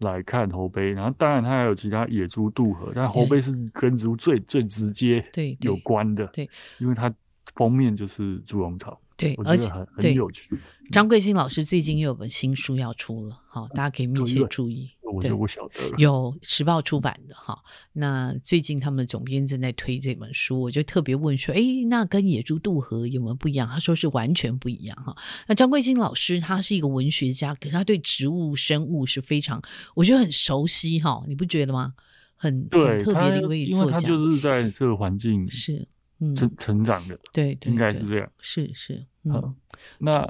[0.00, 0.92] 来看猴杯。
[0.92, 5.24] 然后当然它还有其他野猪渡河，但猴杯是跟植物最最直接
[5.62, 6.48] 有关的，对，
[6.78, 7.12] 因为它
[7.54, 9.00] 封面就是猪笼草。
[9.16, 10.50] 对，而且很很有趣。
[10.92, 14.90] 张贵兴老师最近又有本新书要出了，好，大家可以密切注意。
[15.12, 15.94] 我就不晓得了。
[15.98, 17.58] 有时报出版的哈，
[17.92, 23.68] 那最近他们的总编正在推这本书，我就特别问说，哎，那跟野猪渡河有没有不一样？
[23.68, 25.16] 他说是完全不一样哈。
[25.46, 29.62] 那张贵兴老师他是一个文学家，可是他对植物生物是非常，
[29.94, 31.94] 我觉得很熟悉哈，你不觉得吗？
[32.36, 35.86] 很对很特别的一位作家，因为他就是在这个环境是。
[36.34, 39.54] 成成长的，对，对，应该是这样，是是，嗯，
[39.98, 40.26] 那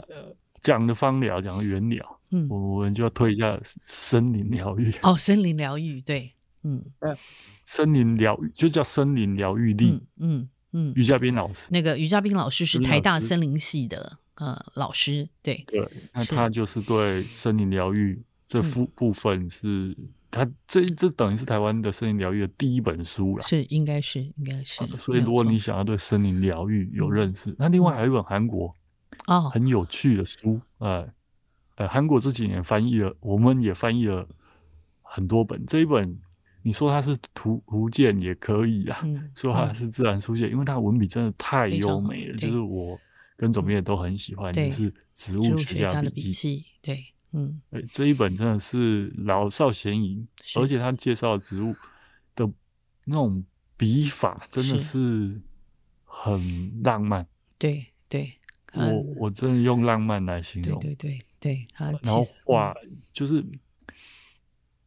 [0.66, 6.32] 讲的芳疗，讲的原疗，嗯，我们就要推一下森林疗愈，哦，森林疗愈，对，
[6.64, 7.16] 嗯，那
[7.64, 15.64] 森林疗愈就叫森林疗愈力，嗯嗯，于嘉宾老师，那个于嘉宾老师是台大森林系的呃老师，对。
[15.68, 19.96] 对，那他就是对森林疗愈这部部分是。
[20.28, 24.84] 他这这等于是台湾的森林疗愈的第一本书了，是应该是应该是。
[24.98, 28.74] 所以如果你想要对森林疗愈有认识，那另外还有一本韩国
[29.26, 29.50] 哦。
[29.50, 31.08] 很有趣的书，呃
[31.76, 34.26] 呃，韩国这几年翻译了，我们也翻译了
[35.02, 35.64] 很多本。
[35.66, 36.18] 这一本
[36.62, 39.02] 你说它是图图鉴也可以啊，
[39.34, 42.98] 说它是自然书写，因为它文笔真的太优美了，就是我
[43.36, 47.04] 跟总编都很喜欢，就是植物学家的笔记，对。
[47.32, 47.60] 嗯，
[47.90, 50.26] 这一本真的是老少咸宜，
[50.58, 51.74] 而且他介绍植物
[52.34, 52.50] 的
[53.04, 53.44] 那种
[53.76, 55.38] 笔法真的是
[56.04, 57.26] 很浪漫。
[57.58, 58.32] 对对，
[58.76, 60.78] 我我真的用浪漫来形容。
[60.80, 61.66] 对对对，
[62.02, 62.74] 然后画
[63.12, 63.44] 就是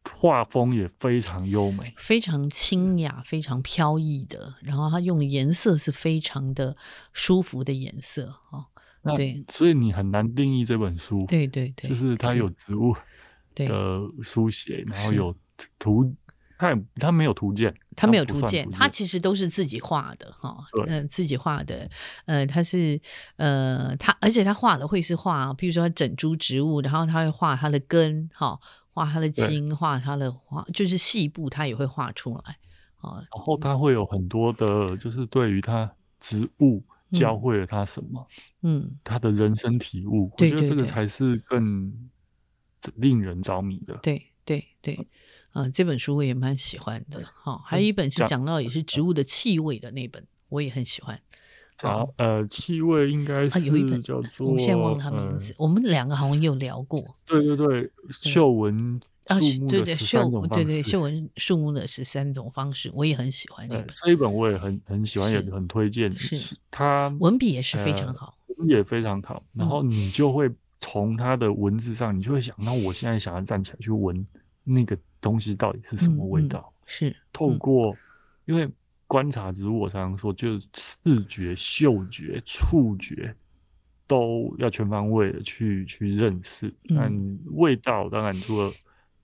[0.04, 4.54] 画风也非常优美，非常清雅，非常飘逸的。
[4.62, 6.76] 然后他用的颜色是非常的
[7.12, 8.66] 舒服的颜色哦。
[9.02, 11.24] 那对，所以你很难定义这本书。
[11.26, 12.94] 对对对，就是它有植物
[13.54, 15.34] 的书写，然后有
[15.78, 16.14] 图，
[16.60, 21.88] 它也它没有图鉴，他没有图鉴，他其实都是自己画的哈，嗯、呃，自己画的，
[22.26, 23.00] 呃，他是
[23.36, 32.58] 呃，他而且他画的会是画，比如说他整株植物，然后他会画它的根，哈，画它的茎，画它的画，就是细部他也会画出来，
[32.98, 35.90] 啊，然后他会有很多的，就是对于他
[36.20, 36.84] 植物。
[37.12, 38.24] 教会了他什么？
[38.62, 41.92] 嗯，他的人生体悟，我觉得这个才是更
[42.94, 43.98] 令人着迷的。
[44.00, 45.02] 对对对，啊、
[45.52, 47.22] 呃，这本书我也蛮喜欢的。
[47.34, 51.20] 好、哦，还有一本是讲到也是植物的气味的那本，我也很喜欢。
[51.76, 55.52] 好，呃，气味应该是、啊、有一本叫做，我现在忘了他名字。
[55.52, 57.02] 呃、我们两个好像也有聊过。
[57.24, 60.64] 对对对，嗅闻树木的十三种方式。
[60.64, 63.86] 对对，嗅闻树木的十三种方式，我也很喜欢那本。
[63.94, 66.14] 这一本我也很很喜欢，也很推荐。
[66.14, 69.42] 是，它文笔也是非常好，文笔也非常好。
[69.54, 70.50] 然后你就会
[70.82, 74.26] 从它的文字上，你就会想那，我现在想要站起来去闻
[74.64, 76.60] 那个东西到底是什么味道？
[76.60, 77.96] 嗯嗯、是透过，
[78.44, 78.68] 因为。
[79.10, 83.34] 观察植物，我常常说，就是视觉、嗅觉、触觉
[84.06, 86.72] 都要全方位的去去认识。
[86.94, 87.12] 但
[87.46, 88.72] 味道当然除了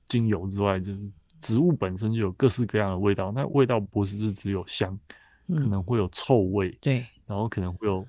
[0.09, 1.09] 精油之外，就是
[1.41, 3.31] 植物本身就有各式各样的味道。
[3.31, 4.99] 那味道不是只有香，
[5.47, 8.05] 可能会有臭味，对，然后可能会有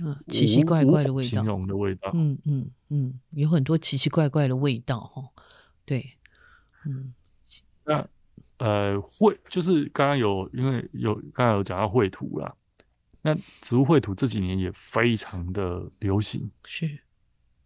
[0.00, 5.22] 嗯奇奇怪怪的味道，形容的味道，嗯嗯嗯，有很多奇奇怪怪的味道哈。
[5.84, 6.15] 对，
[6.86, 7.12] 嗯，
[7.84, 8.08] 那。
[8.58, 12.54] 呃，绘就是刚刚有，因为有刚刚有讲到绘图啦，
[13.20, 16.88] 那植物绘图这几年也非常的流行，是，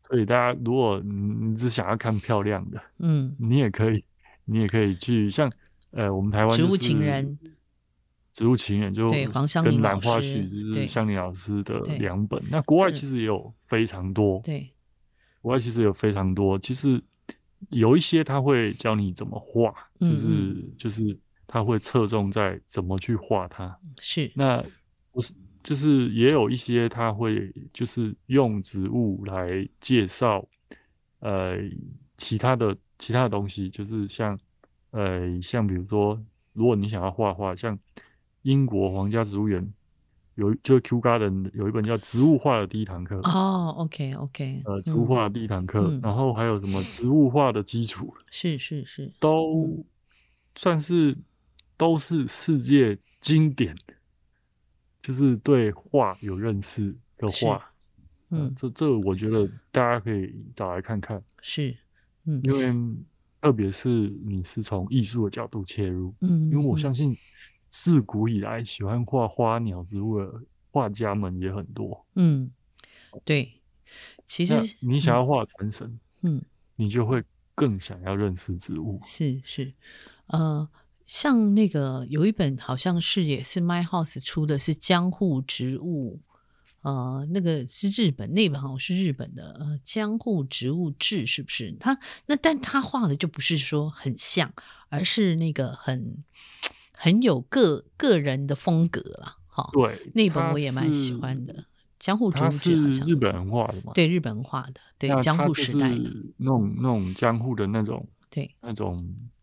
[0.08, 4.04] 所以大家如果你只想要看漂亮的，嗯，你也可以，
[4.44, 5.48] 你也可以去像
[5.92, 7.38] 呃，我们台湾植物情人，
[8.32, 14.72] 植物情人就黄香跟兰花序就是香林老师的两本，那国外其实也有非常多，对，
[15.40, 17.00] 国外其实有非常多，其实。
[17.68, 23.78] 有一些他会教你怎么画，就是就是他会侧重在怎么去画它。
[24.00, 24.64] 是，那
[25.12, 25.32] 不是
[25.62, 30.44] 就是也有一些他会就是用植物来介绍，
[31.18, 31.56] 呃，
[32.16, 34.38] 其他的其他的东西，就是像
[34.90, 36.20] 呃像比如说，
[36.52, 37.78] 如果你想要画画，像
[38.42, 39.72] 英国皇家植物园。
[40.36, 49.84] 有就是 Kew Garden 有一本叫《植物画的第一堂课》哦，OK OK，呃，植物画的第一堂课，嗯、然后还有什么植物画的基础， 是是是，都
[50.54, 51.16] 算是
[51.76, 53.76] 都是世界经典，
[55.02, 57.62] 就是对画有认识的画，
[58.30, 61.76] 嗯，呃、这这我觉得大家可以找来看看，是，
[62.24, 62.96] 嗯，因为
[63.42, 63.88] 特别是
[64.24, 67.14] 你是从艺术的角度切入，嗯，因为我相信。
[67.70, 70.42] 自古以来，喜欢画花鸟植物的
[70.72, 72.04] 画家们也很多。
[72.16, 72.50] 嗯，
[73.24, 73.62] 对，
[74.26, 76.42] 其实你想要画传神，嗯，
[76.74, 77.22] 你就会
[77.54, 79.00] 更想要认识植物。
[79.06, 79.72] 是是，
[80.26, 80.68] 呃，
[81.06, 86.20] 像那个有一本好像是也是 My House 出的，是江户植物，
[86.82, 91.72] 呃，那个是日本那本好像是日本的，呃，江户植物志是不是？
[91.78, 91.96] 他
[92.26, 94.52] 那但他画的就不是说很像，
[94.88, 96.24] 而是那个很。
[97.02, 99.70] 很有个个人的风格了，哈。
[99.72, 101.64] 对，那本我也蛮喜欢的。
[101.98, 103.94] 江户植物志好像日本人画的嘛？
[103.94, 108.98] 对，日本人画的，对江户时代的那种那种江户的那种，对那种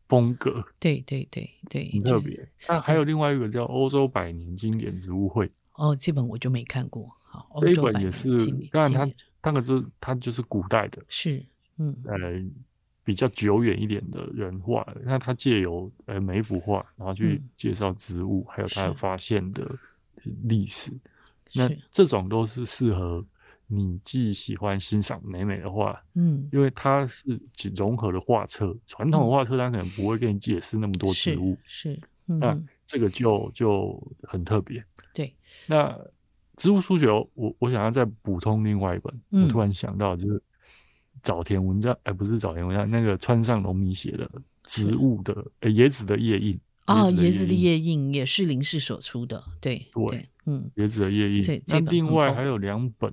[0.08, 2.48] 风格，对对对对，很特别。
[2.68, 7.10] 那还有另外一个叫《欧洲百年经典植物会》哦，这本我就没看过。
[7.28, 8.30] 好，这一本也是，
[8.72, 8.92] 当然
[9.42, 11.44] 它那个是它就是古代的，是
[11.78, 12.18] 嗯呃。
[13.08, 19.66] 比较久远一点的人画，那他借由呃每一幅画，然后去介绍植物，嗯、还有他的发现的
[20.44, 20.92] 历史。
[21.54, 23.26] 那这种都是适合
[23.66, 27.40] 你既喜欢欣赏美美的画，嗯，因为它是
[27.74, 28.76] 融合的画册。
[28.88, 34.84] 传统的画册它可能不会给你解释那么多植物，是，是嗯、那这个就就很特别。
[35.14, 35.34] 对，
[35.66, 35.98] 那
[36.58, 40.44] 植物书学，我我想要再补充另外一本，嗯、我突然想到就是。
[41.28, 44.32] 早田文章，哎，不是早田文章，那个川上隆弥写的
[44.64, 51.62] 植物的，哎，椰子的叶印哦，椰子的叶印也是林氏所出的，对对，嗯，椰子的叶印。
[51.68, 53.12] 那另外还有两本，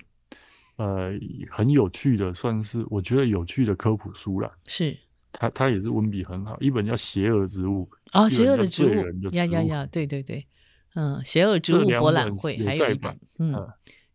[0.77, 1.11] 呃，
[1.51, 4.49] 很有趣的，算是我觉得有趣的科普书啦。
[4.65, 4.97] 是，
[5.33, 7.91] 它它也是文笔很好，一本叫《邪恶植物》
[8.23, 8.95] 哦，邪恶的植物，
[9.35, 10.47] 呀呀呀，对对对，
[10.95, 13.69] 嗯，邪恶植物博览会还有一本，嗯，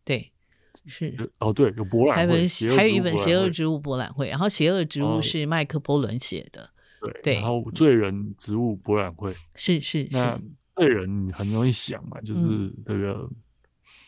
[0.06, 0.32] 对。
[0.86, 1.30] 是。
[1.38, 6.68] 哦，对，有博览会，还有还有一本《邪恶植物博览会》，然后《邪恶植物》是麦克波伦写的，
[7.00, 10.40] 对对，然后《罪人植物博览会》是是是。
[10.76, 13.28] 罪人很容易想嘛，就是这个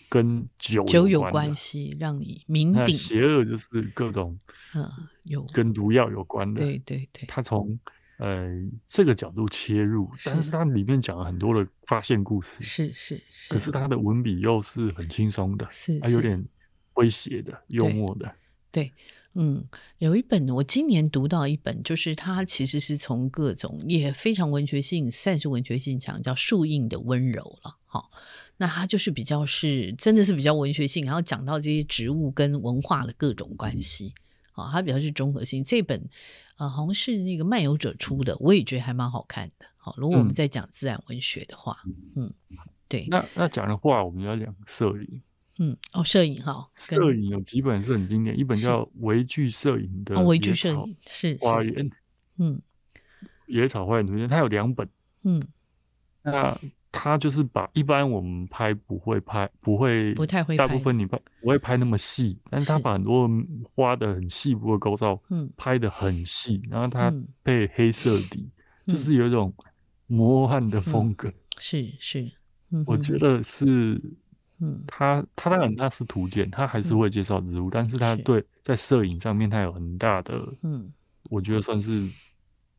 [0.08, 2.90] 跟酒酒有关系，让你酩酊。
[2.90, 4.38] 邪恶就是各种
[4.74, 4.90] 嗯
[5.24, 7.26] 有跟毒药有关的，对对对。
[7.28, 7.78] 他从
[8.16, 8.48] 呃
[8.86, 16.42] 这个角度切入，但是它里面讲了很多的发现故事，是是是，可是他的文笔又是很轻松的，是还有点。
[16.94, 18.34] 诙谐的、幽默的，
[18.70, 18.92] 对，
[19.34, 19.66] 嗯，
[19.98, 27.76] 有一本我今年读到一本，就是它其实是从各种也非常文学性，算是文学性强，叫《树荫的温柔》了。
[27.86, 28.10] 好，
[28.56, 34.14] 那它就是比较是真的是比较文学性，然后讲到这些植物跟文化的各种关系。
[34.52, 35.64] 啊，它比较是综合性。
[35.64, 36.10] 这本
[36.58, 39.64] 呃好像是那个漫游者出的，我也觉得还蛮好看的。
[39.78, 41.78] 好，如果我们在讲自然文学的话，
[42.16, 43.06] 嗯，嗯对。
[43.08, 45.22] 那那讲的话，我们要讲摄影。
[45.58, 51.90] 嗯，哦，摄影哈，摄影有几本是很经典，一本叫《微距摄影的微距摄影是花园》，
[52.38, 52.60] 嗯，
[53.46, 54.88] 野草花园图鉴，它有两本，
[55.24, 55.42] 嗯，
[56.22, 56.58] 那
[56.90, 63.28] 它就是把一般我们拍不会拍，不会不太会，大部分你拍不会拍那么细，但是它把很多
[63.74, 67.12] 花的很细部的构造，嗯，拍的很细，然后它
[67.44, 68.48] 配黑色底，
[68.86, 69.54] 就是有一种
[70.06, 72.32] 魔幻的风格，是是，
[72.86, 73.18] 我觉。
[73.18, 74.00] 得是。
[74.64, 80.88] 嗯，他他当然他是图鉴，他还是会介绍植物，嗯、但是他对在摄影上面他有很大的，嗯，
[81.24, 82.08] 我觉得算是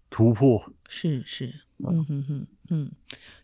[0.09, 0.63] 突破。
[0.87, 2.05] 是是，嗯。
[2.05, 2.89] 哼哼，嗯，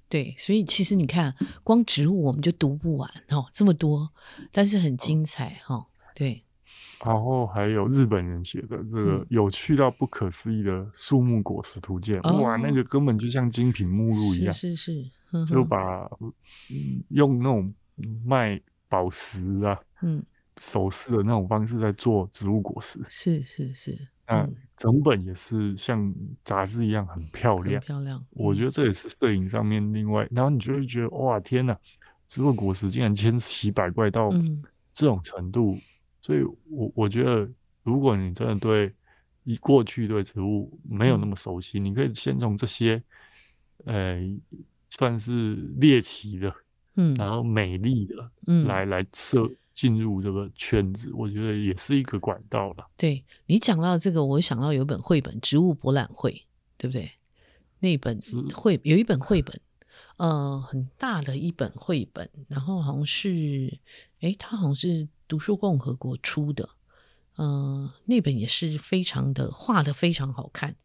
[0.08, 1.36] 对，所以其实你看，
[1.66, 4.10] 光植物我们就读不完哦，这么多，
[4.54, 5.86] 但是很精彩哈、哦，
[6.16, 6.42] 对。
[7.04, 15.04] 然后还有日本人写的这个有趣到不可思议的树木果实图鉴，嗯、哇，那个根本就像精品目录一样，是是。
[15.30, 17.74] 是，就把、嗯、用那种。
[18.26, 20.24] 卖宝石啊，嗯，
[20.58, 23.97] 首饰的那种方式在做植物果实，是是是，
[24.28, 28.24] 那整本也是像杂志一样很漂亮，漂亮。
[28.32, 31.78] 我觉得这也是摄影上面另外，然后你就会觉得哇，天呐，
[32.28, 34.30] 植物果实竟然千奇百怪到
[34.93, 35.78] 这种程度，
[36.22, 37.50] 所以我我觉得，
[37.84, 38.93] 如果你真的对
[39.43, 43.02] 你过去对植物没有那么熟悉，你可以先从这些，
[43.86, 44.20] 呃，
[44.89, 46.54] 算是猎奇的。
[47.02, 52.86] 嗯，然后美丽的，嗯，来来设进入这个圈子，我觉得也是一个管道了。
[52.97, 56.32] 对，你讲到这个，我想到有本绘本《植物博览会》，
[56.78, 57.10] 对不对？
[57.80, 58.20] 那本
[58.54, 59.62] 绘有一本绘本，
[60.18, 63.80] 呃，很大的一本绘本，然后好像是，
[64.20, 66.68] 哎，它好像是读书共和国出的，
[67.38, 70.76] 嗯、呃，那本也是非常的画的非常好看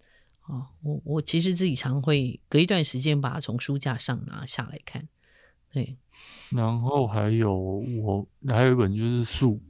[0.42, 0.66] 啊、哦。
[0.82, 5.08] 我我其实自己常会隔一段时间把它从书架上拿下来看。
[5.74, 5.96] 对，
[6.50, 9.60] 然后还有我还有一本就是树，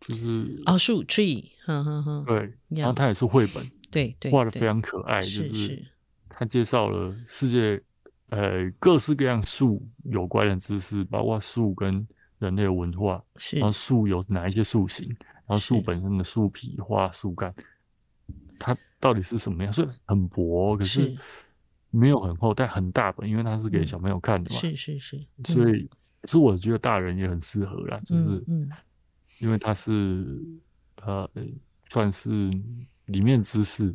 [0.00, 5.80] 就是哦树 tree，哼哼哼，对，然后它也是绘本，对对，画的非常可爱，就是
[6.28, 7.80] 它介绍了世界
[8.30, 12.04] 呃各式各样树有关的知识，包括树跟
[12.40, 15.06] 人类的文化，然后树有哪一些树形，
[15.46, 17.54] 然后树本身的树皮、花、树干，
[18.58, 19.72] 它到底是什么样？
[19.72, 21.16] 所以很薄，可是。
[21.94, 24.60] 没有很厚，但很大本，因为它是给小朋友看的嘛。
[24.60, 25.88] 是是是，所以
[26.24, 28.68] 其实我觉得大人也很适合啦，就是嗯
[29.38, 30.42] 因为它是
[31.02, 31.30] 呃
[31.90, 32.50] 算是
[33.06, 33.94] 里面知识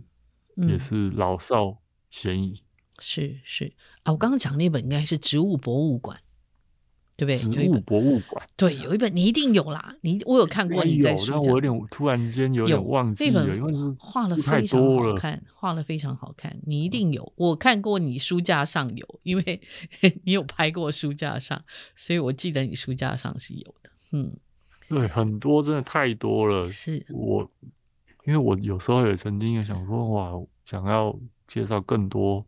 [0.55, 1.77] 也是老少
[2.09, 2.63] 咸宜。
[2.99, 3.73] 是是
[4.03, 6.19] 啊，我刚刚讲那本应该是植物博物馆。
[7.19, 7.35] 对不对？
[7.35, 9.93] 植物博物馆对，有一本你一定有啦。
[9.99, 16.57] 你我有看过你在书架，但我有点突然间有点忘记了，因为画的非常好看，画的非常好看。
[16.65, 19.61] 你一定有，我看过你书架上有，因为
[20.23, 21.61] 你有拍过书架上，
[21.93, 23.89] 所以我记得你书架上是有的。
[24.13, 24.37] 嗯，
[24.87, 26.71] 对，很多真的太多了。
[26.71, 27.51] 是我，
[28.25, 30.31] 因为我有时候也曾经也想说，哇，
[30.65, 31.13] 想要
[31.47, 32.45] 介绍更多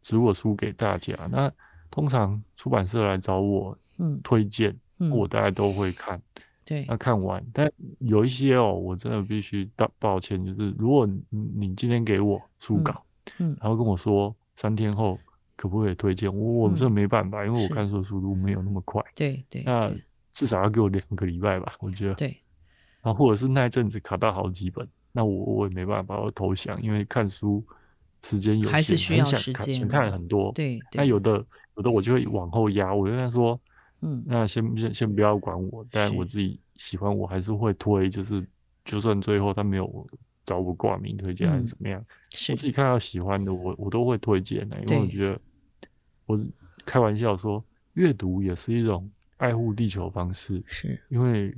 [0.00, 1.14] 植物书给大家。
[1.30, 1.52] 那
[1.90, 3.76] 通常出版社来找我。
[3.98, 5.10] 嗯，推荐，嗯。
[5.10, 6.20] 我大概都会看，
[6.64, 7.70] 对，那看完，但
[8.00, 13.04] 有一些哦，我真的必须道抱歉，就是如果你今天给我书稿，
[13.38, 15.18] 嗯，然后跟我说三天后
[15.54, 19.92] 可不可以推荐，我我这没办法，因为我看书的速度没有那么快，对对，那
[20.34, 22.36] 至少要给我两个礼拜吧，我觉得，对，
[23.02, 27.64] 然后或者是那一阵子卡到好几本，那我我也没办法，我投降，因为看书
[28.22, 31.44] 时间有限，还是需要时间，想看很多，对，那有的
[31.76, 33.60] 有的我就会往后压，我就跟他说。
[34.02, 38.46] 嗯，那先先先不要管我，但我自己喜欢，我还是会推，就是
[38.84, 40.06] 就算最后他没有
[40.44, 42.06] 找我挂名推荐还是怎么样，嗯、
[42.50, 45.40] 我自己看到喜欢的，我我都会推荐的，因为我觉得
[46.26, 46.38] 我
[46.84, 51.00] 开玩笑说，阅读也是一种爱护地球方式，是。
[51.08, 51.52] 因为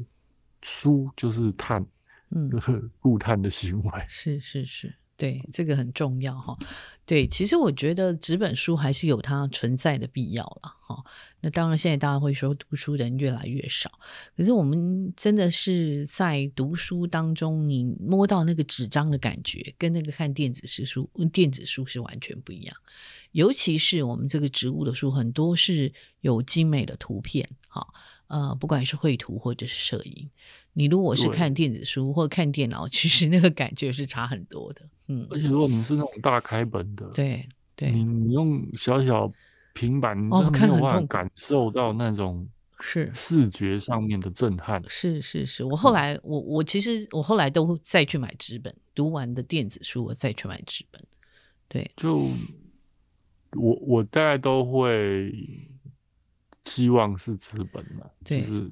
[0.62, 1.84] 书就是碳，
[2.30, 2.50] 嗯，
[3.00, 4.94] 固碳的行为，是是是。
[5.18, 6.56] 对，这个很重要哈。
[7.04, 11.04] 对，其实我觉得纸本书还是有它存在的必要了哈。
[11.40, 13.90] 那当然，现在大家会说读书的人越来越少，
[14.36, 22.76] 可是我们真的是在读书当中，你摸到那个纸张的感觉，跟那个看电子书、电子书是完全不一样。
[23.32, 27.84] 尤其是我们这个植物的书，很多是有精美的图片哈。
[28.28, 30.28] 呃，不管是绘图或者是摄影，
[30.78, 34.82] 你如果是看电子书或看电脑，其实那个感觉是差很多的。
[35.08, 39.28] 嗯，而且如果你是那种大开本的，对对，你你用小小
[39.72, 42.48] 平板，哦，没有办法感受到那种
[42.78, 44.80] 是视觉上面的震撼。
[44.88, 51.02] 是是是，我后来我我其实我后来都再去买纸本，读完的电子书我再去买纸本。
[51.66, 52.30] 对，就
[53.56, 55.34] 我我大概都会
[56.66, 58.70] 希望是纸本嘛，就是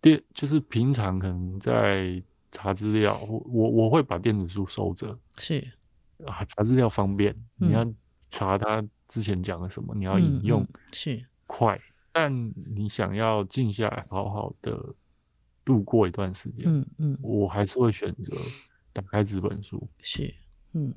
[0.00, 2.22] 电就是平常可能在
[2.52, 5.66] 查资料，我我会把电子书收着，是。
[6.26, 7.86] 啊，查资料方便，你要
[8.28, 11.24] 查他之前讲了什么，你要引用是。
[11.46, 11.80] 快。
[12.12, 14.94] 但你想要静下来，好好的
[15.64, 18.36] 度过一段时间，嗯嗯，我还是会选择
[18.92, 19.88] 打开纸本书。
[20.00, 20.34] 是，
[20.72, 20.94] 嗯。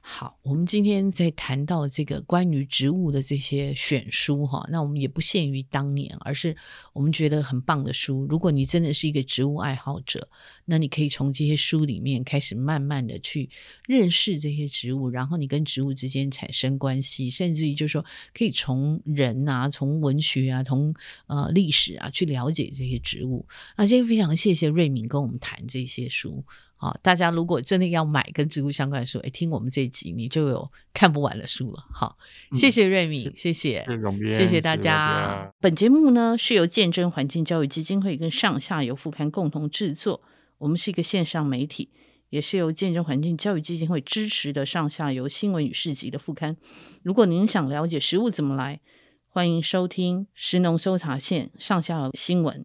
[0.00, 6.56] 好，我们今天在谈到这个关于植物的这些选书哈，那我们也不限于当年，而是
[6.92, 8.26] 我们觉得很棒的书。
[8.28, 10.28] 如果你真的是一个植物爱好者，
[10.64, 13.48] 那你可以从这些书里面开始慢慢的去
[13.86, 18.04] 认识这些植物，然后你跟植物之间产生关系，甚至于就是说
[18.34, 20.92] 可以从人啊、从文学啊、从
[21.28, 23.46] 呃历史啊去了解这些植物。
[23.76, 26.44] 那今天非常谢谢瑞敏跟我们谈这些书。
[26.82, 31.84] 好，大家如果真的要买跟植物相关的书，哎，听我们这一集，你就有看不完的书了。
[31.92, 32.16] 好，
[32.52, 33.84] 谢谢瑞敏，谢谢，
[34.30, 35.52] 谢谢大家。
[35.60, 40.22] 本节目呢是由见证环境教育基金会跟上下游副刊共同制作，
[40.56, 41.90] 我们是一个线上媒体，
[42.30, 46.56] 也是由见证环境教育基金会支持的上下游新闻与市集的副刊。
[47.02, 48.80] 如果您想了解食物怎么来，
[49.28, 52.64] 欢迎收听食农搜查线上下游新闻。